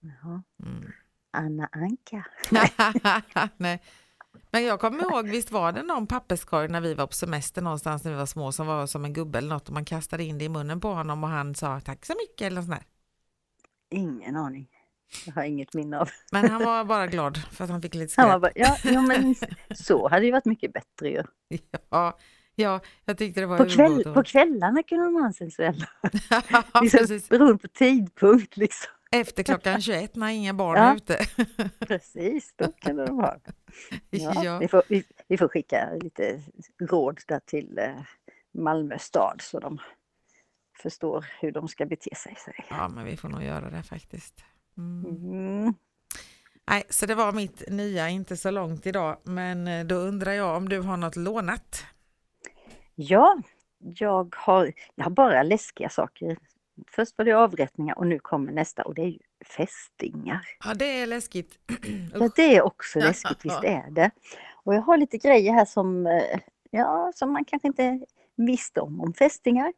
Jaha. 0.00 0.42
Mm. 0.62 0.92
Anna 1.30 1.68
Anka. 1.72 2.24
Nej. 3.56 3.82
Men 4.50 4.64
jag 4.64 4.80
kommer 4.80 5.02
ihåg, 5.02 5.28
visst 5.28 5.50
var 5.50 5.72
det 5.72 5.82
någon 5.82 6.06
papperskorg 6.06 6.68
när 6.68 6.80
vi 6.80 6.94
var 6.94 7.06
på 7.06 7.12
semester 7.12 7.62
någonstans 7.62 8.04
när 8.04 8.12
vi 8.12 8.18
var 8.18 8.26
små 8.26 8.52
som 8.52 8.66
var 8.66 8.86
som 8.86 9.04
en 9.04 9.12
gubbe 9.12 9.38
eller 9.38 9.48
något 9.48 9.68
och 9.68 9.74
man 9.74 9.84
kastade 9.84 10.24
in 10.24 10.38
det 10.38 10.44
i 10.44 10.48
munnen 10.48 10.80
på 10.80 10.94
honom 10.94 11.24
och 11.24 11.30
han 11.30 11.54
sa 11.54 11.80
tack 11.80 12.06
så 12.06 12.12
mycket 12.12 12.46
eller 12.46 12.62
sånt 12.62 12.74
där. 12.74 12.84
Ingen 13.94 14.36
aning. 14.36 14.68
Jag 15.26 15.32
har 15.32 15.42
inget 15.42 15.74
minne 15.74 15.98
av. 15.98 16.08
Men 16.32 16.50
han 16.50 16.64
var 16.64 16.84
bara 16.94 17.06
glad 17.06 17.38
för 17.52 17.64
att 17.64 17.70
han 17.70 17.82
fick 17.82 17.94
lite 17.94 18.12
skräp. 18.12 18.40
bara, 18.40 18.52
ja, 18.54 18.76
ja 18.84 19.00
men 19.00 19.34
så 19.74 20.08
hade 20.08 20.26
ju 20.26 20.32
varit 20.32 20.44
mycket 20.44 20.72
bättre 20.72 21.08
ju. 21.10 21.22
Ja, 21.90 22.18
ja, 22.54 22.80
jag 23.04 23.18
tyckte 23.18 23.40
det 23.40 23.46
var 23.46 23.58
På, 23.58 23.64
kväll, 23.68 24.04
på 24.14 24.22
kvällarna 24.22 24.82
kunde 24.82 25.04
de 25.04 25.14
ha 25.14 25.26
en 25.26 25.32
sensuell. 25.32 25.84
ja, 26.30 26.42
Liksom, 26.82 27.20
beroende 27.30 27.58
på 27.58 27.68
tidpunkt 27.68 28.56
liksom. 28.56 28.90
Efter 29.12 29.42
klockan 29.42 29.80
21 29.80 30.16
när 30.16 30.28
inga 30.28 30.54
barn 30.54 30.76
Ja. 30.78 30.90
är 30.90 30.96
ute. 30.96 31.18
Precis, 31.78 32.54
då 32.56 32.72
kunde 32.72 33.06
de 33.06 33.18
ha. 33.18 33.36
Ja, 34.10 34.42
Ja. 34.44 34.58
Vi, 34.58 34.68
får, 34.68 34.82
vi, 34.88 35.04
vi 35.28 35.38
får 35.38 35.48
skicka 35.48 35.88
lite 36.00 36.40
råd 36.80 37.20
där 37.28 37.40
till 37.46 37.78
eh, 37.78 37.94
Malmö 38.58 38.98
stad 38.98 39.40
så 39.42 39.60
de 39.60 39.78
förstår 40.74 41.26
hur 41.40 41.52
de 41.52 41.68
ska 41.68 41.86
bete 41.86 42.14
sig. 42.14 42.36
ja, 42.70 42.88
men 42.88 43.04
vi 43.04 43.16
får 43.16 43.28
nog 43.28 43.42
göra 43.42 43.70
det 43.70 43.82
faktiskt. 43.82 44.44
Mm. 44.78 45.04
Mm. 45.06 45.74
Nej, 46.66 46.82
så 46.88 47.06
det 47.06 47.14
var 47.14 47.32
mitt 47.32 47.68
nya, 47.68 48.08
inte 48.08 48.36
så 48.36 48.50
långt 48.50 48.86
idag, 48.86 49.16
men 49.22 49.68
eh, 49.68 49.84
då 49.84 49.94
undrar 49.94 50.32
jag 50.32 50.56
om 50.56 50.68
du 50.68 50.80
har 50.80 50.96
något 50.96 51.16
lånat? 51.16 51.84
Ja, 52.94 53.36
jag 53.78 54.34
har, 54.38 54.72
jag 54.94 55.04
har 55.04 55.10
bara 55.10 55.42
läskiga 55.42 55.88
saker. 55.88 56.36
Först 56.90 57.18
var 57.18 57.24
det 57.24 57.32
avrättningar 57.32 57.98
och 57.98 58.06
nu 58.06 58.18
kommer 58.18 58.52
nästa 58.52 58.82
och 58.82 58.94
det 58.94 59.02
är 59.02 59.08
ju 59.08 59.18
fästingar. 59.56 60.46
Ja, 60.64 60.74
det 60.74 61.00
är 61.00 61.06
läskigt. 61.06 61.58
Ja, 62.14 62.28
det 62.36 62.56
är 62.56 62.62
också 62.62 62.98
läskigt, 62.98 63.44
visst 63.44 63.64
är 63.64 63.90
det. 63.90 64.10
Och 64.64 64.74
jag 64.74 64.82
har 64.82 64.96
lite 64.96 65.18
grejer 65.18 65.52
här 65.52 65.64
som, 65.64 66.06
eh, 66.06 66.40
ja, 66.70 67.12
som 67.14 67.32
man 67.32 67.44
kanske 67.44 67.68
inte 67.68 68.00
visste 68.36 68.80
om, 68.80 69.00
om 69.00 69.14
fästingar. 69.14 69.72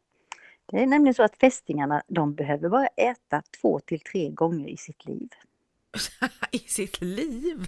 Det 0.71 0.77
är 0.77 0.87
nämligen 0.87 1.13
så 1.13 1.23
att 1.23 1.37
fästingarna, 1.37 2.03
de 2.07 2.35
behöver 2.35 2.69
bara 2.69 2.87
äta 2.87 3.41
två 3.61 3.79
till 3.79 3.99
tre 3.99 4.29
gånger 4.29 4.67
i 4.67 4.77
sitt 4.77 5.05
liv. 5.05 5.29
I 6.51 6.59
sitt 6.59 7.01
liv. 7.01 7.67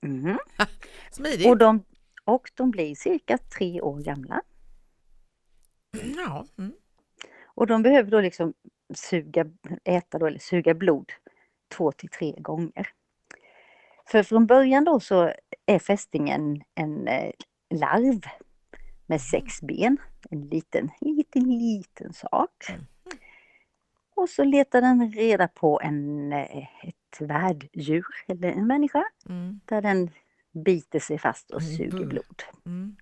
Mhm. 0.00 0.38
Smidigt. 1.12 1.46
Och, 1.46 1.56
de, 1.56 1.84
och 2.24 2.50
de 2.54 2.70
blir 2.70 2.94
cirka 2.94 3.38
tre 3.38 3.80
år 3.80 4.00
gamla. 4.00 4.42
Ja, 6.16 6.46
mm. 6.58 6.72
Och 7.44 7.66
de 7.66 7.82
behöver 7.82 8.10
då 8.10 8.20
liksom 8.20 8.54
suga, 8.94 9.46
äta 9.84 10.18
då, 10.18 10.26
eller 10.26 10.38
suga 10.38 10.74
blod 10.74 11.12
två 11.68 11.92
till 11.92 12.08
tre 12.08 12.34
gånger. 12.38 12.88
För 14.06 14.22
från 14.22 14.46
början 14.46 14.84
då 14.84 15.00
så 15.00 15.32
är 15.66 15.78
fästingen 15.78 16.62
en 16.74 17.08
eh, 17.08 17.32
larv 17.70 18.20
med 19.06 19.20
sex 19.20 19.62
ben. 19.62 19.96
En 20.30 20.40
liten, 20.40 20.90
liten, 21.00 21.58
liten 21.58 22.12
sak. 22.12 22.64
Mm. 22.68 22.82
Och 24.16 24.28
så 24.28 24.44
letar 24.44 24.80
den 24.80 25.12
reda 25.12 25.48
på 25.48 25.80
en, 25.82 26.32
eh, 26.32 26.58
ett 26.88 27.20
värddjur 27.20 28.06
eller 28.28 28.52
en 28.52 28.66
människa 28.66 29.04
Mm. 29.28 29.60
där 29.64 29.82
den 29.82 30.10
biter 30.64 30.98
sig 31.00 31.18
fast 31.18 31.50
och 31.50 31.60
Mm, 31.62 31.76
suger 31.76 32.06
blod. 32.06 32.42
Mm. 32.66 32.96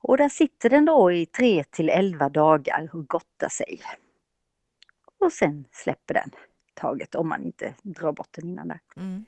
Och 0.00 0.16
där 0.16 0.28
sitter 0.28 0.70
den 0.70 0.84
då 0.84 1.12
i 1.12 1.26
3 1.26 1.64
till 1.64 1.88
11 1.88 2.28
dagar 2.28 2.90
och 2.92 3.06
gottar 3.08 3.48
sig. 3.48 3.80
Och 5.20 5.32
sen 5.32 5.64
släpper 5.72 6.14
den 6.14 6.30
taget 6.74 7.14
om 7.14 7.28
man 7.28 7.44
inte 7.44 7.74
drar 7.82 8.12
bort 8.12 8.28
den 8.30 8.48
innan 8.48 8.68
där. 8.68 8.80
Mm. 8.96 9.24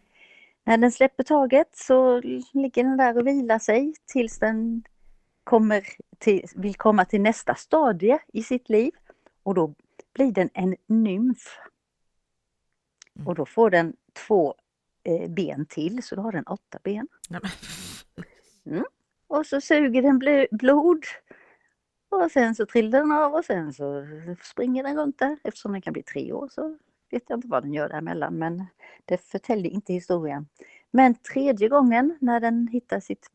När 0.64 0.76
den 0.76 0.92
släpper 0.92 1.22
taget 1.24 1.76
så 1.76 2.20
ligger 2.52 2.84
den 2.84 2.96
där 2.96 3.18
och 3.18 3.26
vilar 3.26 3.58
sig 3.58 3.94
tills 4.06 4.38
den 4.38 4.82
kommer 5.50 5.82
till, 6.18 6.46
vill 6.54 6.74
komma 6.74 7.04
till 7.04 7.20
nästa 7.20 7.54
stadie 7.54 8.18
i 8.32 8.42
sitt 8.42 8.68
liv. 8.68 8.92
Och 9.42 9.54
då 9.54 9.74
blir 10.14 10.32
den 10.32 10.50
en 10.54 10.76
nymf. 10.86 11.58
Mm. 13.16 13.28
Och 13.28 13.34
då 13.34 13.46
får 13.46 13.70
den 13.70 13.96
två 14.26 14.54
eh, 15.04 15.30
ben 15.30 15.66
till, 15.66 16.02
så 16.02 16.16
då 16.16 16.22
har 16.22 16.32
den 16.32 16.44
åtta 16.46 16.78
ben. 16.84 17.08
Men- 17.28 17.40
Och 19.26 19.46
så 19.46 19.60
suger 19.60 20.02
den 20.02 20.22
bl- 20.22 20.46
blod. 20.50 21.04
Och 22.08 22.30
sen 22.30 22.54
så 22.54 22.66
trillar 22.66 22.98
den 22.98 23.12
av 23.12 23.34
och 23.34 23.44
sen 23.44 23.72
så 23.72 24.06
springer 24.42 24.82
den 24.82 24.96
runt 24.96 25.18
där. 25.18 25.38
Eftersom 25.44 25.72
den 25.72 25.82
kan 25.82 25.92
bli 25.92 26.02
tre 26.02 26.32
år 26.32 26.48
så 26.48 26.78
vet 27.10 27.22
jag 27.28 27.36
inte 27.36 27.48
vad 27.48 27.62
den 27.62 27.72
gör 27.74 27.88
däremellan 27.88 28.38
men 28.38 28.66
det 29.04 29.18
förtäljer 29.18 29.72
inte 29.72 29.92
historien. 29.92 30.48
Men 30.90 31.14
tredje 31.14 31.68
gången 31.68 32.18
när 32.20 32.40
den 32.40 32.68
hittar 32.68 33.00
sitt 33.00 33.32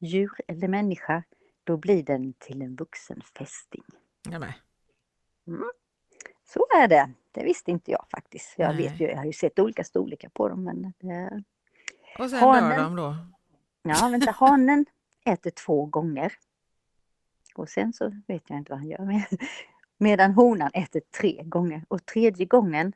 värddjur 0.00 0.30
eller 0.46 0.68
människa 0.68 1.22
då 1.64 1.76
blir 1.76 2.02
den 2.02 2.32
till 2.32 2.62
en 2.62 2.76
vuxen 2.76 3.22
fästing. 3.38 3.84
Nej, 4.28 4.38
men. 4.38 4.52
Så 6.44 6.66
är 6.76 6.88
det. 6.88 7.10
Det 7.32 7.44
visste 7.44 7.70
inte 7.70 7.90
jag 7.90 8.06
faktiskt. 8.10 8.54
Jag 8.58 8.74
Nej. 8.74 8.88
vet 8.88 9.00
ju, 9.00 9.08
jag 9.08 9.16
har 9.16 9.24
ju 9.24 9.32
sett 9.32 9.58
olika 9.58 9.84
storlekar 9.84 10.28
på 10.28 10.48
dem 10.48 10.64
men 10.64 10.92
det, 11.00 11.42
Och 12.18 12.30
sen 12.30 12.38
Hanen. 12.38 12.70
dör 12.70 12.84
de 12.84 12.96
då? 12.96 13.16
Ja, 13.82 14.08
vänta, 14.10 14.30
hanen 14.30 14.86
äter 15.24 15.50
två 15.50 15.86
gånger. 15.86 16.32
Och 17.54 17.68
sen 17.68 17.92
så 17.92 18.08
vet 18.26 18.42
jag 18.50 18.58
inte 18.58 18.72
vad 18.72 18.78
han 18.78 18.88
gör 18.88 19.04
med. 19.04 19.24
Medan 19.98 20.32
honan 20.32 20.70
äter 20.74 21.02
tre 21.20 21.42
gånger. 21.44 21.84
Och 21.88 22.06
tredje 22.06 22.46
gången, 22.46 22.92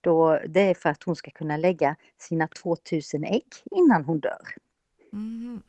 då, 0.00 0.40
det 0.48 0.60
är 0.60 0.74
för 0.74 0.88
att 0.90 1.02
hon 1.02 1.16
ska 1.16 1.30
kunna 1.30 1.56
lägga 1.56 1.96
sina 2.18 2.48
2000 2.48 3.24
ägg 3.24 3.46
innan 3.70 4.04
hon 4.04 4.20
dör. 4.20 4.48
Mm. 5.12 5.62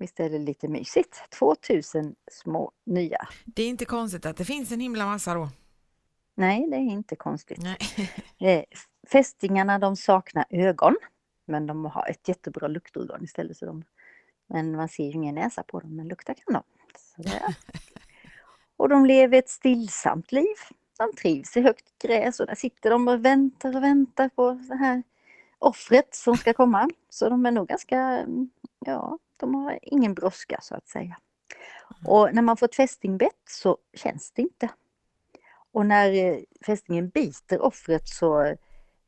Visst 0.00 0.20
är 0.20 0.30
det 0.30 0.38
lite 0.38 0.68
mysigt? 0.68 1.30
2000 1.38 2.14
små 2.30 2.72
nya. 2.86 3.28
Det 3.44 3.62
är 3.62 3.68
inte 3.68 3.84
konstigt 3.84 4.26
att 4.26 4.36
det 4.36 4.44
finns 4.44 4.72
en 4.72 4.80
himla 4.80 5.06
massa 5.06 5.34
då. 5.34 5.48
Nej, 6.34 6.66
det 6.70 6.76
är 6.76 6.80
inte 6.80 7.16
konstigt. 7.16 7.58
Eh, 8.38 8.62
Fästingarna 9.12 9.78
de 9.78 9.96
saknar 9.96 10.44
ögon. 10.50 10.96
Men 11.46 11.66
de 11.66 11.84
har 11.84 12.08
ett 12.10 12.28
jättebra 12.28 12.68
luktorgan 12.68 13.24
istället. 13.24 13.56
Så 13.56 13.66
de, 13.66 13.84
men 14.46 14.76
man 14.76 14.88
ser 14.88 15.04
ju 15.04 15.10
ingen 15.10 15.34
näsa 15.34 15.62
på 15.62 15.80
dem, 15.80 15.96
men 15.96 16.08
lukta 16.08 16.34
kan 16.34 16.54
de. 16.54 16.62
Så. 16.98 17.22
Och 18.76 18.88
de 18.88 19.06
lever 19.06 19.38
ett 19.38 19.48
stillsamt 19.48 20.32
liv. 20.32 20.56
De 20.98 21.12
trivs 21.12 21.56
i 21.56 21.60
högt 21.60 21.98
gräs 21.98 22.40
och 22.40 22.46
där 22.46 22.54
sitter 22.54 22.90
de 22.90 23.08
och 23.08 23.24
väntar 23.24 23.76
och 23.76 23.82
väntar 23.82 24.28
på 24.28 24.52
det 24.68 24.76
här 24.76 25.02
offret 25.58 26.14
som 26.14 26.36
ska 26.36 26.52
komma. 26.52 26.88
Så 27.08 27.28
de 27.28 27.46
är 27.46 27.50
nog 27.50 27.68
ganska, 27.68 27.98
mm, 27.98 28.50
ja, 28.78 29.18
de 29.36 29.54
har 29.54 29.78
ingen 29.82 30.14
brådska 30.14 30.58
så 30.62 30.74
att 30.74 30.88
säga. 30.88 31.16
Och 32.04 32.34
när 32.34 32.42
man 32.42 32.56
får 32.56 32.66
ett 32.66 32.74
fästingbett 32.74 33.42
så 33.48 33.78
känns 33.94 34.32
det 34.32 34.42
inte. 34.42 34.68
Och 35.72 35.86
när 35.86 36.12
eh, 36.12 36.38
fästingen 36.66 37.08
biter 37.08 37.62
offret 37.62 38.08
så 38.08 38.42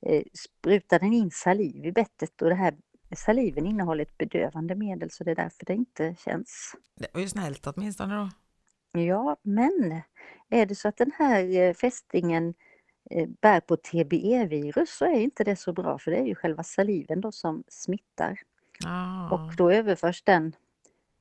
eh, 0.00 0.22
sprutar 0.34 0.98
den 0.98 1.12
in 1.12 1.30
saliv 1.30 1.86
i 1.86 1.92
bettet 1.92 2.42
och 2.42 2.48
det 2.48 2.54
här 2.54 2.74
saliven 3.16 3.66
innehåller 3.66 4.02
ett 4.02 4.18
bedövande 4.18 4.74
medel 4.74 5.10
så 5.10 5.24
det 5.24 5.30
är 5.30 5.34
därför 5.34 5.66
det 5.66 5.74
inte 5.74 6.14
känns. 6.18 6.74
Det 6.94 7.06
var 7.12 7.20
ju 7.20 7.28
snällt 7.28 7.66
åtminstone 7.66 8.14
då. 8.14 8.30
Ja, 9.00 9.36
men 9.42 10.02
är 10.48 10.66
det 10.66 10.74
så 10.74 10.88
att 10.88 10.96
den 10.96 11.12
här 11.18 11.56
eh, 11.56 11.74
fästingen 11.74 12.54
bär 13.40 13.60
på 13.60 13.76
TBE-virus 13.76 14.90
så 14.90 15.04
är 15.04 15.20
inte 15.20 15.44
det 15.44 15.56
så 15.56 15.72
bra 15.72 15.98
för 15.98 16.10
det 16.10 16.16
är 16.16 16.24
ju 16.26 16.34
själva 16.34 16.62
saliven 16.62 17.20
då 17.20 17.32
som 17.32 17.64
smittar 17.68 18.40
Ah. 18.86 19.30
och 19.30 19.56
då 19.56 19.70
överförs 19.72 20.22
den 20.22 20.56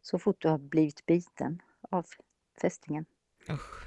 så 0.02 0.20
fort 0.20 0.42
du 0.42 0.48
har 0.50 0.58
blivit 0.58 1.06
biten 1.06 1.62
av 1.90 2.06
fästingen. 2.62 3.06
Usch. 3.50 3.84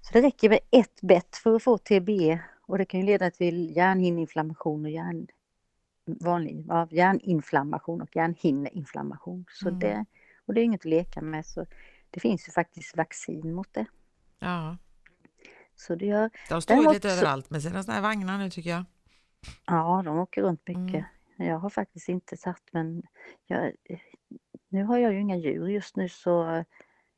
Så 0.00 0.12
det 0.12 0.20
räcker 0.22 0.48
med 0.48 0.58
ett 0.70 1.00
bett 1.00 1.36
för 1.36 1.54
att 1.56 1.62
få 1.62 1.78
TBE 1.78 2.40
och 2.62 2.78
det 2.78 2.84
kan 2.84 3.00
ju 3.00 3.06
leda 3.06 3.30
till 3.30 3.76
hjärnhinneinflammation 3.76 4.84
och 4.84 4.90
hjärn, 4.90 5.26
vanlig, 6.04 6.64
ja, 6.68 6.88
hjärninflammation 6.90 8.00
och 8.02 8.16
hjärnhinneinflammation. 8.16 9.44
Så 9.48 9.68
Mm. 9.68 9.78
det, 9.80 10.04
och 10.46 10.54
det 10.54 10.60
är 10.60 10.64
inget 10.64 10.80
att 10.80 10.84
leka 10.84 11.20
med 11.20 11.46
så 11.46 11.66
det 12.10 12.20
finns 12.20 12.48
ju 12.48 12.52
faktiskt 12.52 12.96
vaccin 12.96 13.54
mot 13.54 13.68
det. 13.74 13.86
Ja, 14.38 14.76
Så 15.80 15.94
det 15.94 16.06
gör, 16.06 16.30
de 16.48 16.62
står 16.62 16.74
Däremot 16.74 16.94
lite 16.94 17.10
så- 17.10 17.16
överallt 17.16 17.50
med 17.50 17.62
sina 17.62 17.82
såna 17.82 17.94
här 17.94 18.02
vagnar 18.02 18.38
nu 18.38 18.50
tycker 18.50 18.70
jag. 18.70 18.84
ja 19.66 20.02
de 20.04 20.18
åker 20.18 20.42
runt 20.42 20.68
mycket. 20.68 21.04
Mm. 21.38 21.48
Jag 21.48 21.58
har 21.58 21.70
faktiskt 21.70 22.08
inte 22.08 22.36
satt 22.36 22.62
men 22.72 23.02
jag, 23.46 23.72
nu 24.68 24.84
har 24.84 24.98
jag 24.98 25.12
ju 25.12 25.20
inga 25.20 25.36
djur 25.36 25.66
just 25.68 25.96
nu 25.96 26.08
så 26.08 26.64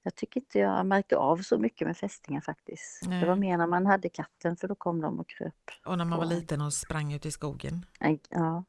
jag 0.02 0.14
tycker 0.14 0.40
inte 0.40 0.58
jag 0.58 0.86
märker 0.86 1.16
av 1.16 1.36
så 1.36 1.58
mycket 1.58 1.86
med 1.86 1.96
fästingar 1.96 2.40
faktiskt. 2.40 3.00
Det 3.02 3.26
var 3.26 3.36
Nej. 3.36 3.40
mer 3.50 3.58
när 3.58 3.66
man 3.66 3.86
hade 3.86 4.08
katten 4.08 4.56
för 4.56 4.68
då 4.68 4.74
kom 4.74 5.00
de 5.00 5.20
och 5.20 5.28
kröp. 5.28 5.54
Och 5.86 5.98
när 5.98 6.04
man 6.04 6.18
var 6.18 6.26
liten 6.26 6.60
och 6.60 6.72
sprang 6.72 7.12
ut 7.12 7.26
i 7.26 7.30
skogen. 7.30 7.86
Nej, 8.00 8.20
Ja. 8.28 8.64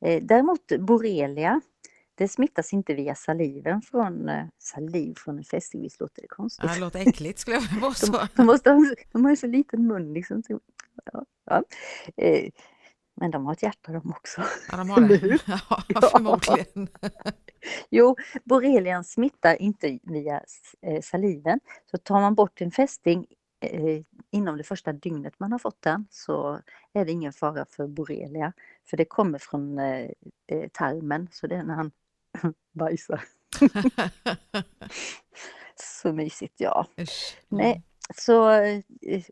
Eh, 0.00 0.22
Däremot 0.22 0.72
borrelia, 0.78 1.60
det 2.22 2.28
smittas 2.28 2.72
inte 2.72 2.94
via 2.94 3.14
saliven 3.14 3.82
från 3.82 4.28
eh, 4.28 4.44
saliv 4.58 5.14
från 5.14 5.38
en 5.38 5.44
fästing. 5.44 5.82
Visst 5.82 6.00
låter 6.00 6.22
det 6.22 6.28
konstigt? 6.28 6.64
Ja, 6.68 6.74
det 6.74 6.80
låter 6.80 7.08
äckligt 7.08 7.38
skulle 7.38 7.56
jag 7.56 7.60
vilja 7.60 7.80
påstå. 7.88 8.12
De, 8.12 8.28
de, 8.36 8.46
måste 8.46 8.70
ha, 8.70 8.94
de 9.12 9.24
har 9.24 9.30
ju 9.30 9.36
så 9.36 9.46
liten 9.46 9.86
mun 9.86 10.14
liksom. 10.14 10.42
Så, 10.42 10.60
ja, 11.12 11.24
ja. 11.44 11.64
Eh, 12.16 12.50
Men 13.14 13.30
de 13.30 13.46
har 13.46 13.52
ett 13.52 13.62
hjärta 13.62 13.92
de 13.92 14.10
också. 14.10 14.42
Ja, 14.70 14.76
de 14.76 14.90
har 14.90 15.00
det. 15.00 15.38
Ja, 15.88 16.00
förmodligen. 16.00 16.88
Jo, 17.90 18.16
borrelian 18.44 19.04
smittar 19.04 19.62
inte 19.62 19.98
via 20.02 20.42
eh, 20.82 21.00
saliven. 21.00 21.60
Så 21.90 21.98
tar 21.98 22.20
man 22.20 22.34
bort 22.34 22.60
en 22.60 22.70
fästing 22.70 23.26
eh, 23.60 24.02
inom 24.30 24.56
det 24.56 24.64
första 24.64 24.92
dygnet 24.92 25.40
man 25.40 25.52
har 25.52 25.58
fått 25.58 25.82
den 25.82 26.06
så 26.10 26.60
är 26.92 27.04
det 27.04 27.12
ingen 27.12 27.32
fara 27.32 27.66
för 27.70 27.86
borrelia. 27.86 28.52
För 28.90 28.96
det 28.96 29.04
kommer 29.04 29.38
från 29.38 29.78
eh, 29.78 30.10
tarmen, 30.72 31.28
så 31.32 31.46
det 31.46 31.56
är 31.56 31.62
när 31.62 31.74
han 31.74 31.90
bajsar. 32.72 33.24
Så 35.74 36.12
mysigt, 36.12 36.54
ja. 36.60 36.86
Usch. 37.00 37.36
Nej. 37.48 37.82
Så 38.14 38.50
eh, 38.50 38.82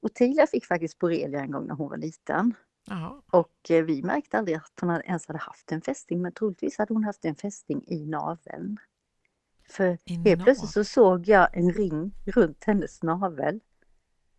Ottilia 0.03 0.47
fick 0.47 0.67
faktiskt 0.67 0.99
borrelia 0.99 1.41
en 1.41 1.51
gång 1.51 1.67
när 1.67 1.75
hon 1.75 1.91
var 1.91 1.97
liten. 1.97 2.55
Jaha. 2.87 3.23
Och 3.31 3.71
eh, 3.71 3.85
vi 3.85 4.03
märkte 4.03 4.39
aldrig 4.39 4.57
att 4.57 4.73
hon 4.81 4.91
hade, 4.91 5.05
ens 5.05 5.27
hade 5.27 5.39
haft 5.39 5.73
en 5.73 5.81
fästing, 5.81 6.23
men 6.23 6.33
troligtvis 6.33 6.79
hade 6.79 6.95
hon 6.95 7.05
haft 7.05 7.25
en 7.25 7.35
fästing 7.35 7.85
i 7.87 8.07
naveln. 8.07 8.79
För 9.69 9.99
helt 10.25 10.45
plötsligt 10.45 10.71
så 10.71 10.85
såg 10.85 11.29
jag 11.29 11.57
en 11.57 11.73
ring 11.73 12.13
runt 12.27 12.65
hennes 12.65 13.03
navel. 13.03 13.61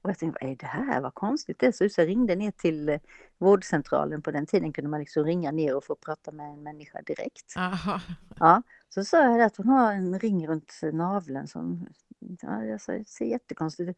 Och 0.01 0.09
jag 0.09 0.17
tänkte, 0.17 0.45
vad 0.45 0.51
är 0.51 0.55
det 0.55 0.65
här? 0.65 1.01
Vad 1.01 1.13
konstigt 1.13 1.59
det 1.59 1.81
ut. 1.81 1.93
Så 1.93 2.01
jag 2.01 2.07
ringde 2.07 2.35
ner 2.35 2.51
till 2.51 2.89
eh, 2.89 2.99
vårdcentralen. 3.37 4.21
På 4.21 4.31
den 4.31 4.45
tiden 4.45 4.73
kunde 4.73 4.89
man 4.89 4.99
liksom 4.99 5.25
ringa 5.25 5.51
ner 5.51 5.75
och 5.75 5.83
få 5.83 5.95
prata 5.95 6.31
med 6.31 6.49
en 6.49 6.63
människa 6.63 7.01
direkt. 7.01 7.53
Jaha. 7.55 8.01
Ja, 8.39 8.61
så 8.89 9.03
sa 9.03 9.23
jag 9.23 9.41
att 9.41 9.57
hon 9.57 9.69
har 9.69 9.93
en 9.93 10.19
ring 10.19 10.47
runt 10.47 10.79
naveln 10.93 11.47
som 11.47 11.87
ja, 12.41 12.65
jag 12.65 12.81
sa, 12.81 12.91
det 12.91 13.07
ser 13.07 13.25
jättekonstigt 13.25 13.89
ut. 13.89 13.97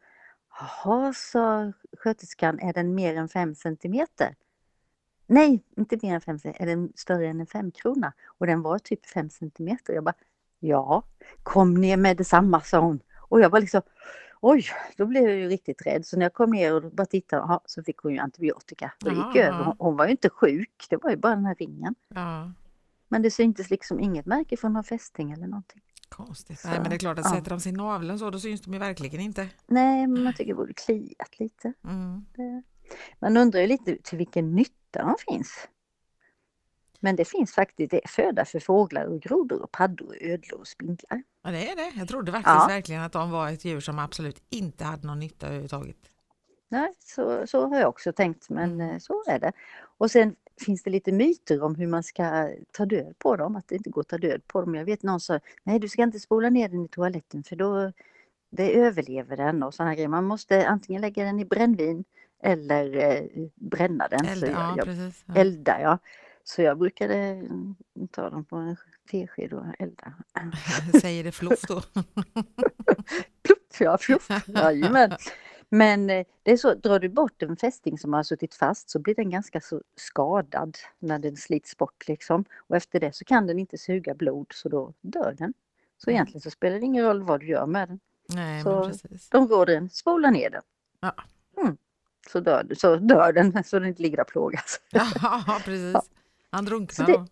Jaha, 0.60 1.14
sa 1.14 1.72
sköterskan, 1.98 2.60
är 2.60 2.74
den 2.74 2.96
mer 2.96 3.16
än 3.16 3.30
fem 3.30 3.56
centimeter? 3.56 4.36
Nej, 5.28 5.64
inte 5.78 6.00
mer 6.02 6.14
än 6.14 6.22
fem 6.22 6.40
centimeter. 6.40 6.64
Är 6.64 6.76
den 6.76 6.94
större 6.96 7.28
än 7.28 7.40
en 7.40 7.48
femkrona? 7.48 8.14
Och 8.26 8.48
den 8.48 8.62
var 8.62 8.80
typ 8.80 9.06
fem 9.06 9.30
centimeter. 9.30 9.94
Jag 9.94 10.04
bara, 10.04 10.16
ja, 10.60 11.04
kom 11.44 11.74
ner 11.74 11.98
med 11.98 12.18
detsamma, 12.18 12.62
sa 12.62 12.80
hon. 12.80 13.00
Och 13.30 13.42
jag 13.42 13.50
var 13.50 13.60
liksom, 13.60 13.82
oj, 14.44 14.66
då 14.98 15.06
blev 15.06 15.24
jag 15.24 15.36
ju 15.36 15.48
riktigt 15.50 15.82
rädd. 15.86 16.06
Så 16.06 16.18
när 16.18 16.26
jag 16.26 16.34
kom 16.34 16.50
ner 16.52 16.74
och 16.76 16.92
bara 16.92 17.06
tittade, 17.06 17.42
aha, 17.44 17.62
så 17.66 17.84
fick 17.84 17.98
hon 17.98 18.12
ju 18.14 18.18
antibiotika. 18.20 18.92
Det 19.00 19.10
gick 19.10 19.18
Jaha. 19.36 19.48
över. 19.48 19.64
Hon, 19.64 19.76
hon 19.80 19.98
var 19.98 20.06
ju 20.06 20.12
inte 20.12 20.30
sjuk, 20.30 20.86
det 20.90 20.98
var 21.04 21.10
ju 21.10 21.18
bara 21.18 21.36
den 21.36 21.46
här 21.46 21.56
ringen. 21.56 21.96
Ja, 22.08 22.52
Men 23.08 23.22
det 23.22 23.32
syntes 23.32 23.70
liksom 23.70 24.00
inget 24.00 24.26
märke 24.26 24.58
från 24.58 24.74
någon 24.74 24.84
fästing 24.84 25.32
eller 25.32 25.48
någonting. 25.48 25.82
konstigt. 26.10 26.60
Så, 26.60 26.68
Nej, 26.68 26.80
men 26.80 26.90
det 26.90 26.96
är 26.96 27.00
klart 27.00 27.20
att 27.20 27.26
ja. 27.26 27.32
sätter 27.36 27.50
de 27.50 27.60
sig 27.60 27.72
i 27.72 27.76
naveln 27.76 28.20
så, 28.20 28.30
då 28.30 28.40
syns 28.40 28.62
de 28.62 28.74
ju 28.74 28.80
verkligen 28.80 29.20
inte. 29.22 29.48
Nej, 29.68 30.08
men 30.08 30.24
man 30.24 30.34
tycker 30.34 30.52
det 30.52 30.56
borde 30.56 30.74
kliat 30.74 31.40
lite. 31.40 31.74
Mm. 31.84 32.26
Det- 32.36 32.64
Man 33.20 33.38
undrar 33.38 33.62
ju 33.62 33.68
lite 33.68 33.98
till 34.04 34.18
vilken 34.18 34.56
nytta 34.56 35.04
de 35.04 35.16
finns. 35.32 35.68
Men 37.04 37.16
det 37.16 37.26
finns 37.26 37.52
faktiskt 37.54 37.92
det 37.92 38.02
föda 38.06 38.46
för 38.46 38.60
fåglar 38.60 39.06
och 39.06 39.22
grodor 39.22 39.62
och 39.64 39.72
paddor, 39.72 40.16
ödlor 40.22 40.60
och 40.60 40.68
spindlar. 40.68 41.24
Ja, 41.44 41.52
det 41.52 41.70
är 41.72 41.76
det. 41.76 41.92
Jag 42.00 42.08
trodde 42.08 42.32
faktiskt 42.32 42.56
Ja. 42.56 42.66
verkligen 42.68 43.02
att 43.02 43.12
de 43.12 43.32
var 43.32 43.50
ett 43.50 43.66
djur 43.66 43.80
som 43.80 44.00
absolut 44.00 44.44
inte 44.50 44.84
hade 44.84 45.08
någon 45.08 45.20
nytta 45.20 45.46
överhuvudtaget. 45.48 45.96
Nej, 46.70 46.94
så, 47.00 47.48
så 47.48 47.68
har 47.68 47.80
jag 47.80 47.90
också 47.90 48.14
tänkt, 48.14 48.50
men 48.50 48.72
Mm. 48.72 48.90
eh, 48.90 48.98
så 49.00 49.24
är 49.28 49.40
det. 49.40 49.52
Och 49.98 50.12
sen 50.12 50.36
finns 50.66 50.84
det 50.84 50.90
lite 50.90 51.12
myter 51.12 51.62
om 51.64 51.76
hur 51.76 51.88
man 51.88 52.04
ska 52.04 52.50
ta 52.72 52.86
död 52.86 53.14
på 53.20 53.36
dem, 53.36 53.56
att 53.56 53.68
det 53.68 53.76
inte 53.76 53.90
går 53.90 54.02
att 54.02 54.08
ta 54.08 54.18
död 54.18 54.42
på 54.48 54.62
dem. 54.62 54.76
Jag 54.76 54.86
vet 54.86 55.04
någon 55.04 55.20
sa, 55.20 55.40
nej 55.64 55.80
du 55.80 55.90
ska 55.90 56.04
inte 56.04 56.20
spola 56.20 56.50
ner 56.50 56.70
den 56.70 56.86
i 56.86 56.88
toaletten 56.88 57.44
för 57.44 57.56
då 57.56 57.92
det 58.50 58.76
överlever 58.80 59.38
den 59.38 59.64
och 59.64 59.74
sådana 59.74 59.96
grejer. 59.96 60.08
Man 60.08 60.24
måste 60.24 60.68
antingen 60.68 61.02
lägga 61.02 61.24
den 61.24 61.40
i 61.40 61.46
brännvin 61.46 62.04
eller 62.44 62.96
eh, 62.96 63.24
bränna 63.56 64.08
den. 64.08 64.26
Elda, 64.26 64.36
så 64.40 64.46
jag, 64.46 64.54
ja, 64.62 64.74
jag, 64.78 64.86
precis. 64.86 65.24
Ja. 65.28 65.36
elda, 65.36 65.82
ja. 65.82 65.98
Så 66.44 66.62
jag 66.62 66.78
brukade 66.78 67.16
mm, 67.16 67.76
ta 68.12 68.30
dem 68.30 68.46
på 68.46 68.56
en 68.56 68.76
tesked 69.12 69.54
och 69.54 69.66
elda. 69.80 70.14
Säger 71.02 71.24
det 71.24 71.32
fluff 71.32 71.62
då. 71.62 71.82
Plupp, 73.44 73.60
ja, 73.80 73.98
fluff. 73.98 74.28
Jajamän. 74.48 75.12
Men 75.70 76.10
eh, 76.10 76.26
det 76.44 76.52
är 76.52 76.58
så, 76.58 76.74
drar 76.74 77.00
du 77.00 77.10
bort 77.10 77.44
en 77.44 77.58
fästing 77.58 77.98
som 77.98 78.14
har 78.14 78.24
suttit 78.24 78.56
fast 78.56 78.90
så 78.90 79.00
blir 79.00 79.16
den 79.16 79.30
ganska 79.30 79.62
så 79.62 79.82
skadad 79.96 80.78
när 81.00 81.20
den 81.20 81.38
slits 81.38 81.78
bort 81.78 82.08
liksom. 82.08 82.46
Och 82.58 82.76
efter 82.76 83.00
det 83.00 83.16
så 83.16 83.26
kan 83.26 83.48
den 83.48 83.60
inte 83.60 83.78
suga 83.78 84.14
blod 84.14 84.48
så 84.54 84.70
då 84.70 84.94
dör 85.02 85.36
den. 85.38 85.54
Så 85.98 86.10
Mm. 86.10 86.16
egentligen 86.16 86.42
så 86.42 86.50
spelar 86.52 86.80
det 86.80 86.86
ingen 86.86 87.06
roll 87.06 87.24
vad 87.24 87.40
du 87.40 87.48
gör 87.48 87.66
med 87.66 87.90
den. 87.90 88.00
Nej, 88.30 88.64
Så- 88.64 88.86
precis. 88.88 89.30
De 89.30 89.48
råder 89.48 89.76
en, 89.78 89.90
spola 89.90 90.30
ner 90.32 90.50
den. 90.50 90.62
Ja. 91.00 91.16
Mm. 91.62 91.78
Så, 92.32 92.40
dör, 92.40 92.68
så 92.78 92.96
dör 92.96 93.34
den 93.34 93.64
så 93.64 93.80
den 93.80 93.88
inte 93.90 94.02
ligger 94.02 94.20
och 94.20 94.28
plågas. 94.28 94.82
Ja, 94.92 95.62
precis. 95.66 95.96
Han 96.54 96.66
drunknar 96.66 97.08
det-. 97.08 97.28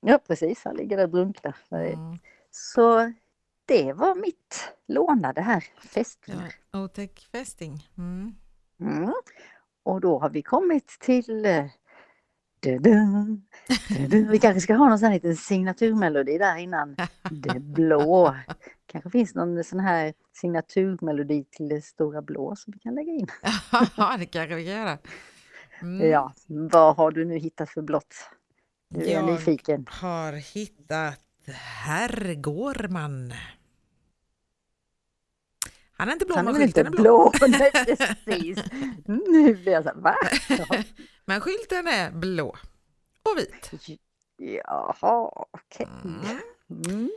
Ja 0.00 0.18
precis, 0.26 0.64
han 0.64 0.76
ligger 0.76 0.96
där 0.96 1.04
och 1.04 1.10
drunknar. 1.10 1.56
Mm. 1.70 2.18
Så 2.50 3.12
det 3.66 3.92
var 3.92 4.14
mitt 4.14 4.72
lånade 4.88 5.40
här, 5.40 5.64
fästingar. 5.88 6.54
Ja, 6.70 6.84
otäck 6.84 7.28
fästing. 7.32 7.88
Mm. 7.98 8.34
Mm. 8.80 9.12
Och 9.82 10.00
då 10.00 10.18
har 10.18 10.30
vi 10.30 10.42
kommit 10.42 10.88
till... 11.00 11.46
eh, 11.46 11.66
du-du, 12.60 12.96
du-du. 13.88 14.24
Vi 14.24 14.38
kanske 14.38 14.60
ska 14.60 14.74
ha 14.74 14.88
någon 14.88 14.98
sån 14.98 15.06
här 15.06 15.14
liten 15.14 15.36
signaturmelodi 15.36 16.38
där 16.38 16.56
innan. 16.56 16.96
Det 17.30 17.60
blå. 17.60 18.36
kanske 18.86 19.10
finns 19.10 19.34
någon 19.34 19.64
sån 19.64 19.80
här 19.80 20.14
signaturmelodi 20.32 21.44
till 21.44 21.68
det 21.68 21.84
stora 21.84 22.22
blå 22.22 22.56
som 22.56 22.72
vi 22.72 22.78
kan 22.78 22.94
lägga 22.94 23.12
in. 23.12 23.26
Ja, 23.96 24.16
det 24.18 24.26
kanske 24.26 24.54
vi 24.54 24.64
kan 24.64 24.74
göra. 24.74 24.98
Mm. 25.82 26.10
Ja, 26.10 26.32
vad 26.46 26.96
har 26.96 27.10
du 27.10 27.24
nu 27.24 27.38
hittat 27.38 27.70
för 27.70 27.82
blått? 27.82 28.14
Nu 28.88 29.04
är 29.04 29.12
jag 29.12 29.24
nyfiken. 29.24 29.86
har 29.90 30.32
hittat 30.32 31.20
Herrgårman. 31.84 33.32
Han 35.98 36.08
är 36.08 36.12
inte 36.12 36.24
blå 36.26 36.36
Han 36.36 36.48
är 36.48 36.52
men 36.52 36.62
inte 36.62 36.84
skylten 36.84 36.86
är 36.86 36.90
blå. 36.96 37.32
blå? 37.38 37.46
Nej, 37.48 37.70
precis. 37.72 38.58
Nu 39.06 39.54
blir 39.54 39.72
jag 39.72 39.82
så 39.82 39.88
här, 39.88 39.96
va? 39.96 40.16
Ja. 40.48 40.82
Men 41.24 41.40
skylten 41.40 41.86
är 41.88 42.10
blå 42.10 42.56
och 43.22 43.38
vit. 43.38 43.70
Jaha, 44.38 45.46
okej. 45.50 45.88
Mm. 46.04 46.40
Mm. 46.70 47.10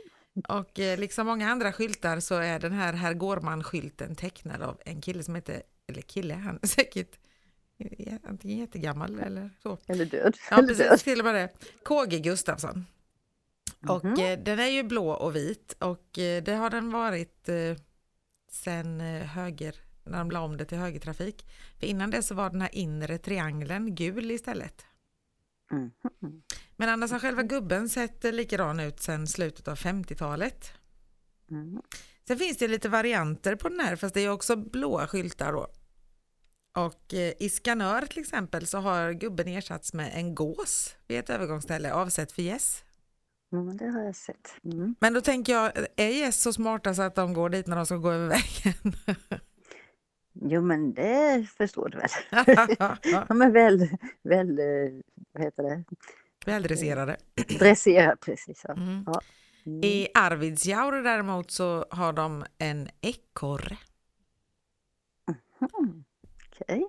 Och 0.48 0.78
eh, 0.78 0.98
liksom 0.98 1.26
många 1.26 1.50
andra 1.50 1.72
skyltar 1.72 2.20
så 2.20 2.34
är 2.34 2.58
den 2.58 2.72
här 2.72 2.92
Herr 2.92 3.14
Gårman-skylten 3.14 4.14
tecknad 4.14 4.62
av 4.62 4.80
en 4.84 5.00
kille 5.00 5.22
som 5.22 5.34
heter, 5.34 5.62
eller 5.88 6.02
kille, 6.02 6.34
han 6.34 6.58
är 6.62 6.66
säkert 6.66 7.18
antingen 8.24 8.58
jättegammal 8.58 9.20
eller 9.20 9.50
så. 9.62 9.78
Eller 9.86 10.04
död. 10.04 10.36
Ja, 10.50 10.58
Eller 10.58 10.68
död. 10.74 10.88
precis, 10.90 11.18
och 11.18 11.24
med 11.24 11.34
det. 11.34 11.48
KG 11.84 12.20
Gustafsson. 12.20 12.86
Och 13.88 14.04
Mhm. 14.04 14.14
eh, 14.20 14.38
den 14.38 14.58
är 14.58 14.66
ju 14.66 14.82
blå 14.82 15.10
och 15.10 15.36
vit 15.36 15.76
och 15.78 16.18
eh, 16.18 16.42
det 16.42 16.54
har 16.54 16.70
den 16.70 16.90
varit 16.92 17.48
eh, 17.48 17.76
sen 18.50 19.00
eh, 19.00 19.22
höger, 19.26 19.74
när 20.04 20.18
de 20.18 20.30
la 20.30 20.40
om 20.40 20.56
det 20.56 20.64
till 20.64 20.78
högertrafik. 20.78 21.46
För 21.78 21.86
innan 21.86 22.10
det 22.10 22.22
så 22.22 22.34
var 22.34 22.50
den 22.50 22.60
här 22.60 22.74
inre 22.74 23.18
triangeln 23.18 23.94
gul 23.94 24.30
istället. 24.30 24.84
Mhm. 25.70 25.90
Men 26.76 26.88
annars 26.88 27.10
har 27.10 27.18
själva 27.18 27.42
gubben 27.42 27.88
sett 27.88 28.24
eh, 28.24 28.32
likadan 28.32 28.80
ut 28.80 29.00
sedan 29.00 29.26
slutet 29.26 29.68
av 29.68 29.74
50-talet. 29.76 30.72
Mm. 31.50 31.82
Sen 32.26 32.38
finns 32.38 32.58
det 32.58 32.68
lite 32.68 32.88
varianter 32.88 33.56
på 33.56 33.68
den 33.68 33.80
här 33.80 33.96
fast 33.96 34.14
det 34.14 34.20
är 34.20 34.28
också 34.30 34.56
blåa 34.56 35.06
skyltar 35.06 35.52
då. 35.52 35.66
Och 36.72 37.14
eh, 37.14 37.32
i 37.38 37.48
Skanör 37.48 38.02
till 38.06 38.20
exempel 38.20 38.66
så 38.66 38.78
har 38.78 39.12
gubben 39.12 39.48
ersatts 39.48 39.92
med 39.94 40.10
en 40.14 40.34
gås 40.34 40.96
vid 41.08 41.18
ett 41.18 41.30
övergångsställe 41.30 41.92
avsett 41.92 42.32
för 42.32 42.42
gäss. 42.42 42.84
Ja, 43.50 43.62
men 43.62 43.76
det 43.76 43.88
har 43.90 44.02
jag 44.02 44.16
sett. 44.16 44.54
Mm. 44.64 44.94
Men 45.00 45.12
då 45.12 45.20
tänker 45.20 45.52
jag, 45.52 45.72
är 45.96 46.08
gäss 46.08 46.42
så 46.42 46.52
smarta 46.52 46.94
så 46.94 47.02
att 47.02 47.14
de 47.14 47.32
går 47.34 47.48
dit 47.48 47.66
när 47.66 47.76
de 47.76 47.86
ska 47.86 47.96
gå 47.96 48.10
över 48.10 48.28
vägen? 48.28 48.94
Jo 50.32 50.62
men 50.62 50.94
det 50.94 51.46
förstår 51.56 51.88
du 51.88 51.98
väl. 51.98 52.08
De 53.28 53.42
är 53.42 53.50
väl, 53.50 53.88
väl 54.22 54.58
eh, 54.58 55.00
vad 55.32 55.42
heter 55.42 55.62
det, 55.62 55.84
Väldresserade. 56.46 57.16
dresserade 57.58 58.16
precis. 58.16 58.64
Ja. 58.68 58.72
Mm. 58.74 59.04
Mm. 59.66 59.84
I 59.84 60.08
Arvidsjaur 60.14 61.02
däremot 61.02 61.50
så 61.50 61.86
har 61.90 62.12
de 62.12 62.44
en 62.58 62.88
ekorre. 63.00 63.78
Mm. 65.78 66.04
Okej. 66.60 66.86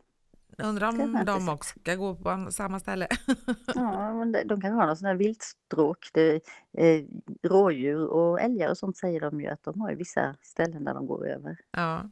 Undrar 0.57 0.91
Det 0.91 0.97
har 1.03 1.19
om 1.19 1.25
de 1.25 1.49
också 1.49 1.79
ska 1.79 1.95
gå 1.95 2.15
på 2.15 2.47
samma 2.51 2.79
ställe. 2.79 3.07
Ja, 3.75 4.13
men 4.13 4.31
de 4.47 4.61
kan 4.61 4.73
ha 4.73 4.85
någon 4.85 4.97
sån 4.97 5.07
här 5.07 5.15
viltstråk. 5.15 6.09
Det, 6.13 6.35
eh, 6.77 7.03
rådjur 7.43 8.07
och 8.07 8.41
älgar 8.41 8.69
och 8.69 8.77
sånt 8.77 8.97
säger 8.97 9.21
de 9.21 9.41
ju 9.41 9.47
att 9.47 9.63
de 9.63 9.81
har 9.81 9.89
ju 9.89 9.95
vissa 9.95 10.35
ställen 10.41 10.83
där 10.83 10.93
de 10.93 11.07
går 11.07 11.27
över. 11.27 11.57
Ja, 11.71 12.09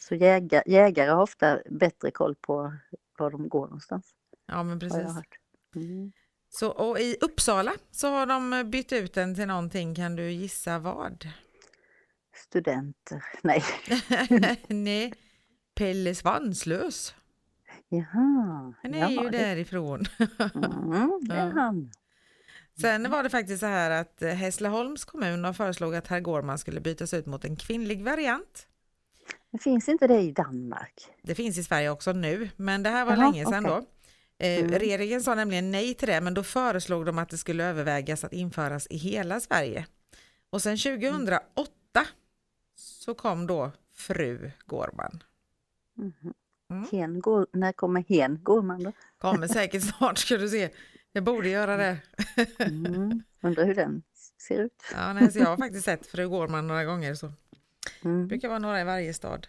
Så 0.00 0.14
jäga, 0.14 0.62
jägare 0.66 1.10
har 1.10 1.22
ofta 1.22 1.58
bättre 1.70 2.10
koll 2.10 2.34
på 2.34 2.72
var 3.18 3.30
de 3.30 3.48
går 3.48 3.64
någonstans. 3.66 4.06
ja 4.46 4.62
men 4.62 4.78
precis. 4.80 5.10
Mm. 5.74 6.12
Så, 6.48 6.70
och 6.70 6.98
i 6.98 7.16
Uppsala 7.20 7.72
så 7.90 8.08
har 8.08 8.26
de 8.26 8.70
bytt 8.70 8.92
ut 8.92 9.14
den 9.14 9.34
till 9.34 9.46
någonting, 9.46 9.94
kan 9.94 10.16
du 10.16 10.30
gissa 10.30 10.78
vad? 10.78 11.28
Studenter. 12.34 13.24
Nej. 13.42 13.62
Nej, 14.68 15.14
Pelle 15.74 16.14
Svanslös. 16.14 17.14
Jaha. 17.88 18.74
Han 18.82 18.94
är 18.94 19.08
ju 19.08 19.30
det- 19.30 19.38
därifrån. 19.38 20.04
Mm, 20.54 21.20
det 21.28 21.34
är 21.34 21.50
han. 21.50 21.90
Sen 22.80 23.10
var 23.10 23.22
det 23.22 23.30
faktiskt 23.30 23.60
så 23.60 23.66
här 23.66 23.90
att 23.90 24.22
eh, 24.22 24.28
Hässleholms 24.30 25.04
kommun 25.04 25.44
har 25.44 25.52
föreslagit 25.52 25.98
att 25.98 26.06
herr 26.08 26.20
Gårman 26.20 26.58
skulle 26.58 26.80
bytas 26.80 27.14
ut 27.14 27.26
mot 27.26 27.44
en 27.44 27.56
kvinnlig 27.56 28.04
variant. 28.04 28.66
Men 29.50 29.58
finns 29.58 29.88
inte 29.88 30.06
det 30.06 30.20
i 30.20 30.32
Danmark? 30.32 30.94
Det 31.22 31.34
finns 31.34 31.58
i 31.58 31.64
Sverige 31.64 31.90
också 31.90 32.12
nu, 32.12 32.48
men 32.56 32.82
det 32.82 32.90
här 32.90 33.04
var 33.04 33.12
Jaha, 33.16 33.30
länge 33.30 33.44
sedan 33.46 33.66
okej. 33.66 33.80
då. 33.80 33.86
Eh, 34.46 34.58
Mm. 34.60 34.70
Regeringen 34.78 35.22
sa 35.22 35.34
nämligen 35.34 35.70
nej 35.70 35.94
till 35.94 36.08
det, 36.08 36.20
men 36.20 36.34
då 36.34 36.42
föreslog 36.42 37.06
de 37.06 37.18
att 37.18 37.28
det 37.28 37.38
skulle 37.38 37.64
övervägas 37.64 38.24
att 38.24 38.32
införas 38.32 38.86
i 38.90 38.96
hela 38.96 39.40
Sverige. 39.40 39.86
Och 40.50 40.62
sen 40.62 40.76
2008 40.78 41.70
så 42.76 43.14
kom 43.14 43.46
då 43.46 43.70
fru 43.94 44.50
Gårman. 44.66 45.22
Mhm. 45.96 46.34
Mm. 46.70 46.88
Hen 46.92 47.20
går, 47.20 47.46
när 47.52 47.72
kommer 47.72 48.04
hen? 48.08 48.42
Går 48.42 48.62
man 48.62 48.82
då? 48.82 48.92
Kommer 49.18 49.46
säkert 49.48 49.82
snart 49.82 50.18
ska 50.18 50.36
du 50.36 50.48
se. 50.48 50.70
Jag 51.12 51.24
borde 51.24 51.48
göra 51.48 51.76
det. 51.76 51.98
Mm. 52.58 53.22
Undrar 53.42 53.64
hur 53.64 53.74
den 53.74 54.02
ser 54.48 54.58
ut. 54.58 54.82
Ja, 54.92 55.12
nej, 55.12 55.32
så 55.32 55.38
jag 55.38 55.46
har 55.46 55.56
faktiskt 55.56 55.84
sett 55.84 56.06
fru 56.06 56.28
Gårman 56.28 56.66
några 56.66 56.84
gånger 56.84 57.14
så. 57.14 57.26
Det 58.02 58.08
Mm. 58.08 58.28
brukar 58.28 58.48
vara 58.48 58.58
några 58.58 58.80
i 58.80 58.84
varje 58.84 59.14
stad. 59.14 59.46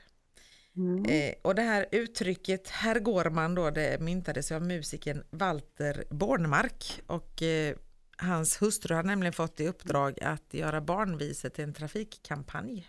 Mm. 0.75 1.06
Eh, 1.06 1.34
och 1.41 1.56
det 1.56 1.62
här 1.62 1.86
uttrycket 1.91 2.69
herr 2.69 2.99
Gårman 2.99 3.56
då, 3.56 3.69
det 3.69 4.01
myntades 4.01 4.51
av 4.51 4.62
musikern 4.62 5.23
Walter 5.29 6.03
Bornmark 6.10 7.01
och 7.08 7.41
eh, 7.41 7.75
hans 8.17 8.62
hustru 8.62 8.95
har 8.95 9.03
nämligen 9.03 9.34
fått 9.34 9.60
i 9.60 9.67
uppdrag 9.67 10.23
att 10.23 10.53
göra 10.53 10.82
barnvisor 10.82 11.49
till 11.49 11.63
en 11.63 11.73
trafikkampanj. 11.73 12.88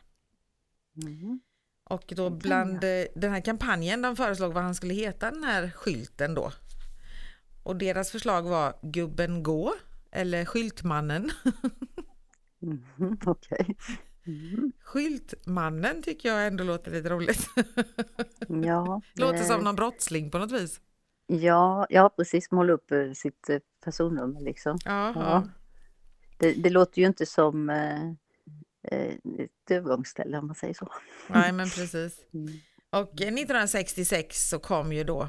Mm. 1.03 1.41
Och 1.85 2.05
då 2.17 2.31
bland 2.31 2.85
eh, 2.85 3.05
den 3.15 3.33
här 3.33 3.41
kampanjen 3.41 4.03
de 4.03 4.17
föreslog 4.17 4.53
vad 4.53 4.63
han 4.63 4.75
skulle 4.75 4.95
heta 4.95 5.31
den 5.31 5.45
här 5.45 5.71
skylten 5.71 6.35
då. 6.35 6.53
Och 7.63 7.77
deras 7.77 8.11
förslag 8.11 8.43
var 8.43 8.75
Gubben 8.83 9.43
gå 9.43 9.75
eller 10.11 10.45
Skyltmannen. 10.45 11.31
Mhm, 12.59 13.19
Okej. 13.27 13.77
Mm. 14.27 14.73
Skyltmannen 14.85 16.03
tycker 16.03 16.29
jag 16.29 16.47
ändå 16.47 16.65
låter 16.65 16.91
lite 16.91 17.09
roligt. 17.09 17.47
Ja, 18.49 19.03
låter 19.15 19.39
det- 19.39 19.45
som 19.45 19.61
någon 19.61 19.77
brottsling 19.77 20.31
på 20.31 20.39
något 20.39 20.53
vis. 20.53 20.81
ja, 21.27 21.87
ja, 21.91 22.09
precis. 22.17 22.51
Måla 22.51 22.73
upp 22.73 22.93
eh, 22.93 23.13
sitt 23.13 23.49
eh, 23.49 23.59
personnummer 23.85 24.41
liksom. 24.41 24.79
Ja. 24.85 25.45
Det, 26.39 26.53
det 26.53 26.71
låter 26.71 27.01
ju 27.01 27.07
inte 27.07 27.27
som 27.27 27.71
eh, 27.71 28.03
eh, 28.05 28.13
ett 28.85 29.71
övergångsställe 29.71 30.39
om 30.39 30.47
man 30.47 30.57
säger 30.57 30.75
så. 30.75 30.89
Nej 31.29 31.53
men 31.53 31.71
precis. 31.71 32.19
Mm. 32.35 32.53
Och 32.91 33.21
eh, 33.21 33.29
1966 33.29 34.49
så 34.49 34.59
kom 34.59 34.93
ju 34.93 35.05
då 35.05 35.29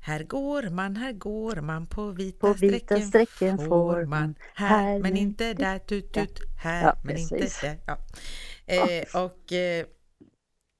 Här 0.00 0.24
går 0.24 0.62
man, 0.62 0.96
här 0.96 1.12
går 1.12 1.56
man 1.56 1.86
på 1.86 2.10
vita, 2.10 2.38
På 2.38 2.52
vita 2.52 3.00
strecken 3.00 3.58
får 3.58 4.04
man. 4.04 4.34
Här, 4.54 4.98
men 4.98 5.16
inte 5.16 5.54
där, 5.54 5.78
tut, 5.78 6.12
tut. 6.12 6.40
Här, 6.62 6.82
Ja, 6.82 6.96
men 7.04 7.16
inte 7.18 7.36
där. 7.36 7.78
Ja. 7.86 7.98
Eh, 8.74 9.24
och 9.24 9.52
eh, 9.52 9.86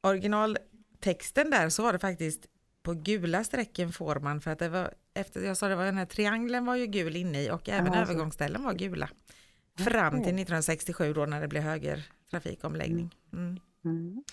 originaltexten 0.03 1.51
där 1.51 1.69
så 1.69 1.83
var 1.83 1.93
det 1.93 1.99
faktiskt 1.99 2.47
på 2.83 2.95
gula 2.95 3.45
strecken 3.45 3.93
får 3.93 4.21
man 4.21 4.41
för 4.41 4.51
att 4.51 4.59
det 4.59 4.69
var 4.69 4.95
efter 5.15 5.41
jag 5.41 5.57
sa 5.57 5.69
det 5.69 5.77
var 5.77 5.85
den 5.85 5.99
här 5.99 6.07
triangeln 6.07 6.67
var 6.67 6.77
ju 6.77 6.87
gul 6.87 7.17
inne 7.17 7.43
i 7.43 7.51
och 7.51 7.69
även 7.69 7.93
Ja, 7.93 8.01
övergångsställen 8.01 8.63
var 8.63 8.75
gula. 8.75 9.09
Fram 9.79 10.11
till 10.13 10.21
Okej. 10.21 10.43
1967 10.43 11.13
då 11.13 11.27
när 11.27 11.41
det 11.41 11.49
blev 11.49 11.63
högertrafikomläggning. 11.63 13.15
Mm. 13.33 13.59
Mm. 13.85 14.25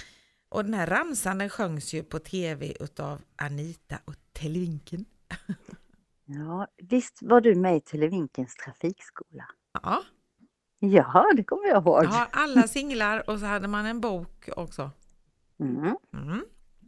Och 0.49 0.65
den 0.65 0.73
här 0.73 0.87
ramsan 0.87 1.37
den 1.37 1.49
sjöngs 1.49 1.93
ju 1.93 2.03
på 2.03 2.19
tv 2.19 2.73
utav 2.79 3.21
Anita 3.35 3.97
och 4.05 4.15
Televinken. 4.33 5.05
Ja, 6.27 6.67
visst 6.77 7.17
var 7.21 7.41
du 7.41 7.55
med 7.55 7.77
i 7.77 7.81
Televinkens 7.81 8.55
trafikskola? 8.55 9.45
Ja, 9.83 10.03
Ja, 10.79 11.31
det 11.35 11.43
kommer 11.43 11.67
jag 11.67 11.83
ihåg. 11.83 12.05
har 12.05 12.27
alla 12.31 12.67
singlar 12.67 13.29
och 13.29 13.39
så 13.39 13.45
hade 13.45 13.67
man 13.67 13.85
en 13.85 14.01
bok 14.01 14.49
också. 14.55 14.91
Mm. 15.59 15.95
Mm. 16.13 16.45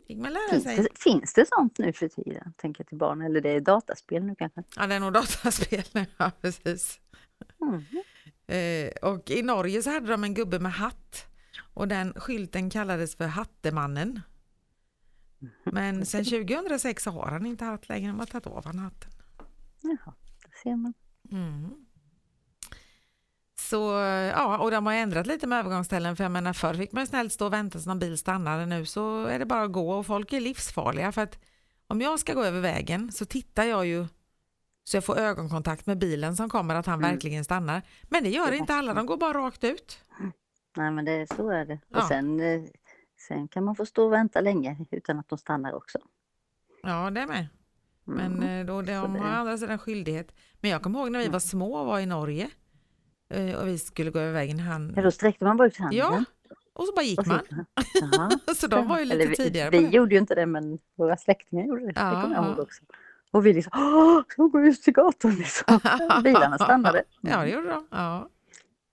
Fick 0.07 0.17
man 0.17 0.33
lära 0.33 0.49
Finns, 0.51 0.63
sig. 0.63 0.77
det, 0.77 0.87
finns 0.99 1.33
det 1.33 1.45
sånt 1.49 1.77
nu 1.77 1.93
för 1.93 2.07
tiden? 2.07 2.53
Tänker 2.57 2.81
jag 2.83 2.87
till 2.87 2.97
barn, 2.97 3.21
eller 3.21 3.41
det 3.41 3.49
är 3.49 3.61
dataspel 3.61 4.23
nu 4.23 4.35
kanske? 4.35 4.63
Ja, 4.75 4.87
det 4.87 4.95
är 4.95 4.99
nog 4.99 5.13
dataspel 5.13 5.83
nu, 5.93 6.05
ja 6.17 6.31
precis. 6.41 6.99
Mm. 7.61 7.83
Eh, 8.47 8.91
och 9.01 9.31
i 9.31 9.41
Norge 9.41 9.81
så 9.81 9.89
hade 9.89 10.07
de 10.07 10.23
en 10.23 10.33
gubbe 10.33 10.59
med 10.59 10.73
hatt 10.73 11.25
och 11.73 11.87
den 11.87 12.13
skylten 12.13 12.69
kallades 12.69 13.15
för 13.15 13.27
Hattemannen. 13.27 14.21
Men 15.63 16.05
sen 16.05 16.25
2006 16.25 17.03
så 17.03 17.11
har 17.11 17.27
han 17.27 17.45
inte 17.45 17.65
hatt 17.65 17.89
längre, 17.89 18.11
de 18.11 18.19
har 18.19 18.25
tagit 18.25 18.47
av 18.47 18.65
han 18.65 18.79
hatten. 18.79 19.11
Jaha, 19.81 20.13
där 20.43 20.51
ser 20.63 20.75
man. 20.75 20.93
Mm. 21.31 21.87
Så 23.59 23.91
ja, 24.35 24.57
och 24.57 24.71
de 24.71 24.85
har 24.85 24.93
ändrat 24.93 25.27
lite 25.27 25.47
med 25.47 25.59
övergångsställen 25.59 26.15
för 26.15 26.23
jag 26.23 26.31
menar 26.31 26.53
förr 26.53 26.73
fick 26.73 26.91
man 26.91 27.07
snällt 27.07 27.33
stå 27.33 27.45
och 27.45 27.53
vänta 27.53 27.71
tills 27.71 27.85
någon 27.85 27.99
bil 27.99 28.17
stannade. 28.17 28.65
Nu 28.65 28.85
så 28.85 29.25
är 29.25 29.39
det 29.39 29.45
bara 29.45 29.63
att 29.63 29.71
gå 29.71 29.91
och 29.91 30.05
folk 30.05 30.33
är 30.33 30.39
livsfarliga 30.39 31.11
för 31.11 31.21
att 31.21 31.39
om 31.87 32.01
jag 32.01 32.19
ska 32.19 32.33
gå 32.33 32.43
över 32.43 32.61
vägen 32.61 33.11
så 33.11 33.25
tittar 33.25 33.63
jag 33.63 33.85
ju 33.85 34.07
så 34.87 34.97
jag 34.97 35.03
får 35.03 35.17
ögonkontakt 35.17 35.85
med 35.85 35.97
bilen 35.97 36.35
som 36.35 36.49
kommer 36.49 36.75
att 36.75 36.85
han 36.85 36.99
Mm. 36.99 37.11
verkligen 37.11 37.43
stannar. 37.45 37.81
Men 38.09 38.23
det 38.23 38.29
gör 38.29 38.51
Det 38.51 38.57
inte 38.57 38.73
alla, 38.73 38.93
de 38.93 39.05
går 39.05 39.17
bara 39.17 39.33
rakt 39.33 39.63
ut. 39.63 39.99
Nej, 40.77 40.91
men 40.91 41.05
det, 41.05 41.27
så 41.35 41.49
är 41.49 41.65
det. 41.65 41.79
Ja. 41.89 41.97
Och 42.01 42.03
sen, 42.07 42.39
eh, 42.39 42.61
sen 43.27 43.47
kan 43.47 43.63
man 43.63 43.75
få 43.75 43.85
stå 43.85 44.05
och 44.05 44.13
vänta 44.13 44.41
länge 44.41 44.77
utan 44.91 45.19
att 45.19 45.29
de 45.29 45.37
stannar 45.37 45.73
också. 45.73 45.97
Ja, 46.83 47.09
det 47.09 47.21
är 47.21 47.27
med. 47.27 47.47
Men 48.03 48.33
Mm. 48.37 48.59
eh, 48.59 48.65
då, 48.65 48.81
de 48.81 48.85
det- 49.13 49.19
har 49.19 49.29
andra 49.29 49.57
sidan 49.57 49.79
skyldighet. 49.79 50.31
Men 50.61 50.71
jag 50.71 50.81
kommer 50.81 50.99
ihåg 50.99 51.11
när 51.11 51.19
vi 51.19 51.27
var 51.27 51.39
små 51.39 51.75
och 51.77 51.85
var 51.85 51.99
i 51.99 52.05
Norge 52.05 52.49
eh, 53.29 53.55
och 53.55 53.67
vi 53.67 53.79
skulle 53.79 54.11
gå 54.11 54.19
över 54.19 54.33
vägen. 54.33 54.59
Han... 54.59 54.93
Ja, 54.95 55.01
då 55.01 55.11
sträckte 55.11 55.45
man 55.45 55.57
bara 55.57 55.67
ut 55.67 55.77
handen. 55.77 55.97
Ja, 55.99 56.23
och 56.73 56.85
så 56.87 56.93
bara 56.95 57.05
gick 57.05 57.23
så 57.23 57.29
man. 57.29 57.39
gick 57.41 57.51
man. 57.51 57.65
Jaha. 58.11 58.29
Så 58.55 58.67
de 58.67 58.87
var 58.87 58.99
ju 58.99 59.05
lite 59.05 59.15
Eller 59.15 59.27
vi, 59.29 59.35
tidigare 59.35 59.69
Vi 59.69 59.87
gjorde 59.87 60.15
ju 60.15 60.21
inte 60.21 60.35
det, 60.35 60.45
men 60.45 60.79
våra 60.95 61.17
släktingar 61.17 61.65
gjorde 61.65 61.85
det. 61.85 61.93
Ja, 61.95 62.09
det 62.15 62.21
kommer 62.21 62.35
jag 62.35 62.43
ja. 62.45 62.49
ihåg 62.49 62.59
också. 62.59 62.83
Och 63.31 63.45
vi 63.45 63.53
liksom, 63.53 63.71
åh, 63.75 64.21
ska 64.29 64.43
vi 64.43 64.49
gå 64.49 64.59
ut 64.61 64.81
till 64.81 64.93
gatan 64.93 65.35
liksom. 65.35 65.79
Bilarna 66.23 66.57
stannade. 66.57 67.03
Ja, 67.21 67.37
det 67.41 67.49
gjorde 67.49 67.67
de. 67.69 67.87
Ja. 67.91 68.29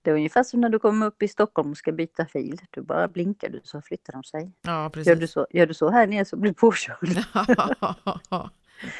Det 0.01 0.11
är 0.11 0.15
ungefär 0.15 0.43
som 0.43 0.61
när 0.61 0.69
du 0.69 0.79
kommer 0.79 1.05
upp 1.05 1.23
i 1.23 1.27
Stockholm 1.27 1.71
och 1.71 1.77
ska 1.77 1.91
byta 1.91 2.25
fil. 2.25 2.61
Du 2.69 2.81
bara 2.81 3.07
blinkar 3.07 3.49
du 3.49 3.61
så 3.63 3.81
flyttar 3.81 4.13
de 4.13 4.23
sig. 4.23 4.51
Ja, 4.61 4.81
Gör 4.83 4.89
precis. 4.89 5.19
du 5.19 5.27
så, 5.27 5.47
gör 5.49 5.65
du 5.65 5.73
så 5.73 5.89
här 5.89 6.07
nere 6.07 6.25
så 6.25 6.35
blir 6.37 6.51
du 6.51 6.55
påkörd. 6.55 7.09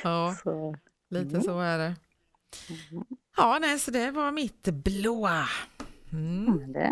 ja, 0.03 0.29
Så, 0.43 0.75
lite 1.09 1.29
Mm. 1.29 1.41
så 1.41 1.59
är 1.59 1.77
det. 1.77 1.95
mm. 2.91 3.05
Ja, 3.37 3.57
nej, 3.61 3.79
så 3.79 3.91
det 3.91 4.11
var 4.11 4.31
mitt 4.31 4.63
blåa. 4.63 5.43
Mm. 6.13 6.43
men 6.57 6.71
det, 6.73 6.91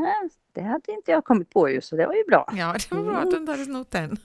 det 0.53 0.61
hade 0.61 0.91
inte 0.91 1.11
jag 1.11 1.25
kommit 1.25 1.49
på 1.49 1.69
ju, 1.69 1.81
så 1.81 1.95
det 1.95 2.07
var 2.07 2.13
ju 2.13 2.23
bra. 2.23 2.49
Ja, 2.53 2.75
det 2.89 2.95
var 2.95 3.03
bra 3.03 3.17
att 3.17 3.31
du 3.31 3.37
inte 3.37 3.51
hade 3.51 3.65
snott 3.65 3.91
den. 3.91 4.17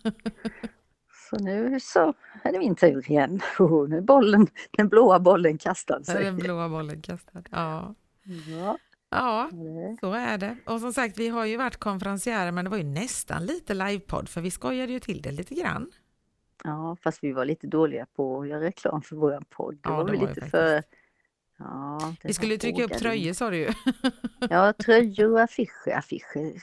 Så 1.31 1.37
nu 1.39 1.81
så 1.81 2.15
är 2.45 2.53
det 2.53 2.59
min 2.59 2.75
tur 2.77 3.11
igen. 3.11 3.41
Oh, 3.59 3.89
nu 3.89 3.97
är 3.97 4.01
bollen, 4.01 4.47
den 4.71 4.89
blåa 4.89 5.21
bollen 5.21 5.59
kastad. 5.59 5.95
Är 5.95 6.21
den 6.21 6.37
sig. 6.39 6.45
blåa 6.45 6.69
bollen 6.69 7.03
kastad. 7.03 7.43
Ja. 7.51 7.95
Ja, 8.59 8.79
ja, 9.11 9.51
så 10.01 10.13
är 10.13 10.39
det. 10.39 10.57
Och 10.67 10.81
som 10.81 10.93
sagt, 10.93 11.19
vi 11.19 11.29
har 11.29 11.45
ju 11.45 11.57
varit 11.57 11.77
konferenciärer, 11.77 12.53
men 12.53 12.65
det 12.65 12.71
var 12.71 12.77
ju 12.79 12.85
nästan 12.85 13.47
lite 13.47 13.75
livepodd, 13.75 14.29
för 14.29 14.41
vi 14.41 14.51
skojade 14.51 14.93
ju 14.93 15.01
till 15.01 15.23
det 15.23 15.31
lite 15.31 15.55
grann. 15.55 15.91
ja, 16.65 16.97
fast 17.03 17.25
vi 17.25 17.33
var 17.33 17.45
lite 17.45 17.67
dåliga 17.67 18.07
på 18.17 18.41
att 18.41 18.49
göra 18.49 18.61
reklam 18.61 19.03
för 19.03 19.17
vår 19.17 19.43
podd. 19.51 19.75
Det 19.75 19.81
Ja, 19.89 19.97
var 19.97 20.05
det 20.05 20.13
vi 20.13 20.19
var 20.19 20.29
lite 20.29 20.41
faktiskt. 20.41 20.51
för... 20.51 20.83
Ja, 21.59 22.15
Vi 22.23 22.35
skulle 22.35 22.59
trycka 22.59 22.85
upp 22.85 22.93
tröjor 22.99 23.33
sa 23.33 23.51
du 23.51 23.57
ju. 23.57 23.73
Ja, 24.51 24.73
tröjor 24.85 25.33
och 25.33 25.41
affischer. 25.41 25.91
affischer. 25.99 26.63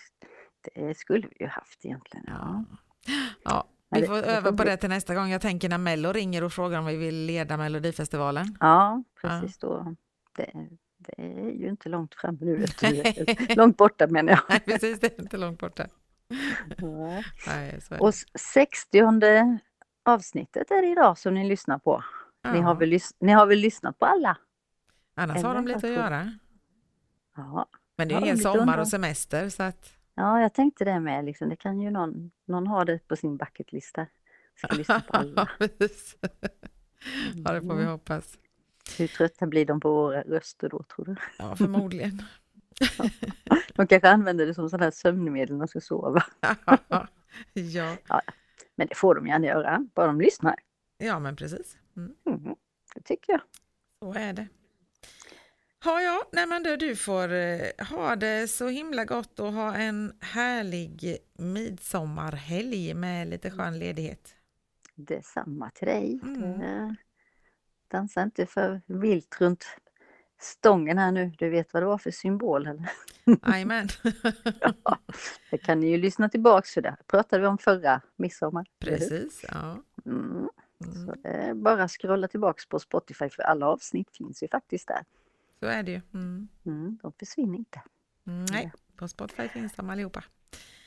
Det 0.76 0.98
skulle 0.98 1.28
vi 1.28 1.36
ju 1.40 1.48
haft 1.48 1.86
egentligen. 1.86 2.26
Ja. 2.28 2.66
Ja, 3.44 3.68
vi 4.02 4.08
får 4.08 4.16
öva 4.24 4.52
på 4.54 4.64
det 4.64 4.78
till 4.78 4.90
nästa 4.90 5.16
gång. 5.16 5.30
Jag 5.30 5.42
tänker 5.42 5.70
när 5.70 5.78
Mello 5.78 6.12
ringer 6.14 6.44
och 6.44 6.54
frågar 6.54 6.80
om 6.80 6.86
vi 6.86 6.96
vill 6.98 7.16
leda 7.26 7.58
Melodifestivalen. 7.58 8.58
Ja, 8.60 9.04
precis 9.22 9.58
då. 9.58 9.96
Det, 10.38 10.52
det 10.98 11.22
är 11.22 11.52
ju 11.52 11.70
inte 11.70 11.90
långt 11.90 12.16
fram 12.16 12.38
nu. 12.42 12.66
Nej, 12.82 13.38
långt 13.56 13.78
borta 13.78 14.08
menar 14.08 14.40
jag. 14.50 14.66
precis, 14.66 15.00
det 15.00 15.18
är 15.20 15.22
inte 15.22 15.38
långt 15.38 15.60
borta. 15.60 15.88
Ja. 16.78 17.24
Nej, 17.48 17.80
Och 18.00 18.12
det. 18.12 18.40
60 18.40 19.02
avsnittet 20.06 20.72
är 20.72 20.82
det 20.82 20.88
idag 20.88 21.18
som 21.18 21.34
ni 21.34 21.48
lyssnar 21.50 21.78
på. 21.80 22.04
Ni, 22.54 22.60
har 22.60 22.74
Ja. 22.74 22.80
väl 22.80 23.00
ni 23.20 23.32
har 23.32 23.46
väl 23.46 23.60
lyssnat 23.60 24.00
på 24.00 24.06
alla? 24.06 24.38
Annars 25.16 25.44
har 25.44 25.52
eller 25.56 25.62
de 25.62 25.68
lite 25.68 25.88
att 25.88 25.94
göra. 25.94 26.32
Ja, 27.38 27.66
Men 27.98 28.08
det 28.08 28.14
är 28.16 28.20
ju 28.20 28.26
Ja, 28.26 28.32
en 28.32 28.38
hel 28.38 28.38
lite 28.38 28.52
sommar 28.52 28.78
och 28.78 28.88
semester 28.88 29.50
så 29.50 29.64
att 29.64 29.95
ja 30.16 30.42
jag 30.42 30.54
tänkte 30.54 30.86
det 30.86 31.00
med. 31.00 31.26
Liksom. 31.26 31.50
Det 31.50 31.56
kan 31.56 31.82
ju 31.82 31.92
någon, 31.92 32.32
nån 32.46 32.68
ha 32.68 32.86
det 32.86 33.08
på 33.08 33.16
sin 33.16 33.38
bucketlista. 33.38 34.08
Ska 34.56 34.76
lyssna 34.76 35.00
på 35.02 35.14
alla. 35.18 35.50
Precis. 35.58 36.18
Ja, 37.46 37.52
det 37.54 37.62
får 37.62 37.76
vi 37.76 37.82
Mm. 37.82 37.88
hoppas. 37.92 38.38
Hur 38.98 39.08
trötta 39.08 39.48
blir 39.48 39.66
de 39.66 39.80
på 39.80 39.94
våra 39.94 40.22
röster 40.22 40.70
då 40.70 40.84
tror 40.84 41.06
du? 41.06 41.16
Ja, 41.38 41.56
förmodligen. 41.58 42.22
De 43.76 43.88
kanske 43.88 44.10
använder 44.10 44.46
det 44.46 44.54
som 44.54 44.70
sån 44.70 44.80
här 44.82 44.92
sömnmedel 44.92 45.56
när 45.56 45.60
de 45.60 45.68
ska 45.68 45.82
sova. 45.82 46.24
ja. 47.54 48.22
Men 48.76 48.88
det 48.88 48.96
får 48.96 49.16
de 49.16 49.28
gärna 49.28 49.46
göra, 49.46 49.86
bara 49.96 50.08
de 50.08 50.22
lyssnar. 50.22 50.56
ja, 50.98 51.20
men 51.20 51.36
precis. 51.36 51.78
Mm. 51.98 52.14
Mm, 52.26 52.56
det 52.96 53.02
tycker 53.02 53.34
jag. 53.34 53.42
Så 54.00 54.20
är 54.20 54.34
det. 54.34 54.48
Ja, 55.86 56.02
ja, 56.02 56.24
nej 56.32 56.46
men 56.48 56.64
du, 56.64 56.78
du 56.78 56.96
får 56.96 57.34
eh, 57.34 57.60
ha 57.90 58.16
det 58.16 58.48
så 58.48 58.68
himla 58.68 59.06
gott 59.06 59.40
och 59.40 59.54
ha 59.54 59.76
en 59.76 60.14
härlig 60.22 61.18
midsommarhelg 61.38 62.94
med 62.94 63.28
lite 63.28 63.52
skön 63.52 63.80
ledighet. 63.80 64.36
Detsamma 64.96 65.70
till 65.74 65.88
dig. 65.88 66.20
Mm. 66.24 66.60
Det- 66.60 66.96
Dansa 67.88 68.22
inte 68.24 68.46
för 68.46 68.82
vilt 68.86 69.38
runt 69.42 69.66
stången 70.42 70.98
här 70.98 71.12
nu. 71.12 71.32
Du 71.38 71.50
vet 71.50 71.74
vad 71.74 71.84
det 71.84 71.88
var 71.88 71.98
för 71.98 72.12
symbol 72.12 72.68
eller? 72.68 72.90
Jajamän, 73.52 73.88
Ja, 74.84 74.98
det 75.52 75.58
kan 75.58 75.80
ni 75.80 75.88
ju 75.90 75.98
lyssna 75.98 76.30
tillbaks 76.30 76.74
för 76.74 76.82
det 76.82 76.98
pratade 77.08 77.42
vi 77.42 77.48
om 77.48 77.58
förra 77.58 78.02
midsommar. 78.16 78.66
precis. 78.80 79.46
Ja. 79.48 79.78
Mm. 80.06 80.50
Mm. 80.86 81.06
Så 81.06 81.16
är 81.24 81.54
bara 81.54 81.88
scrolla 81.88 82.28
tillbaks 82.28 82.66
på 82.70 82.80
Spotify 82.80 83.30
för 83.30 83.44
alla 83.44 83.68
avsnitt 83.68 84.18
finns 84.18 84.44
ju 84.44 84.48
faktiskt 84.48 84.88
där. 84.88 85.04
Så 85.66 85.70
är 85.70 85.84
det 85.84 85.92
ju. 85.92 86.02
Mm. 86.14 86.48
Mm, 86.66 86.98
de 87.02 87.12
försvinner 87.12 87.58
inte. 87.58 87.82
Mm, 88.28 88.46
Nej, 88.52 88.72
på 88.98 89.08
Spotify 89.08 89.48
finns 89.48 89.74
de 89.74 89.90
allihopa. 89.90 90.24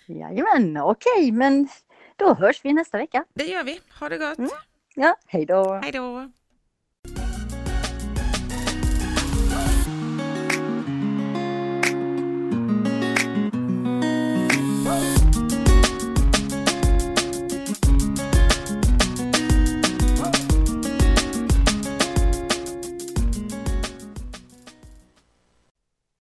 Jajamän, 0.06 0.76
okej 0.76 1.32
men 1.32 1.68
då 2.16 2.34
hörs 2.34 2.64
vi 2.64 2.72
nästa 2.72 2.98
vecka. 2.98 3.24
Det 3.34 3.44
gör 3.44 3.64
vi. 3.64 3.80
Ha 4.00 4.08
det 4.08 4.18
gott. 4.18 4.38
Mm. 4.38 4.50
Ja, 4.94 5.16
hej 5.26 5.46
då! 5.46 5.74
Hej 5.82 5.92
då! 5.92 6.30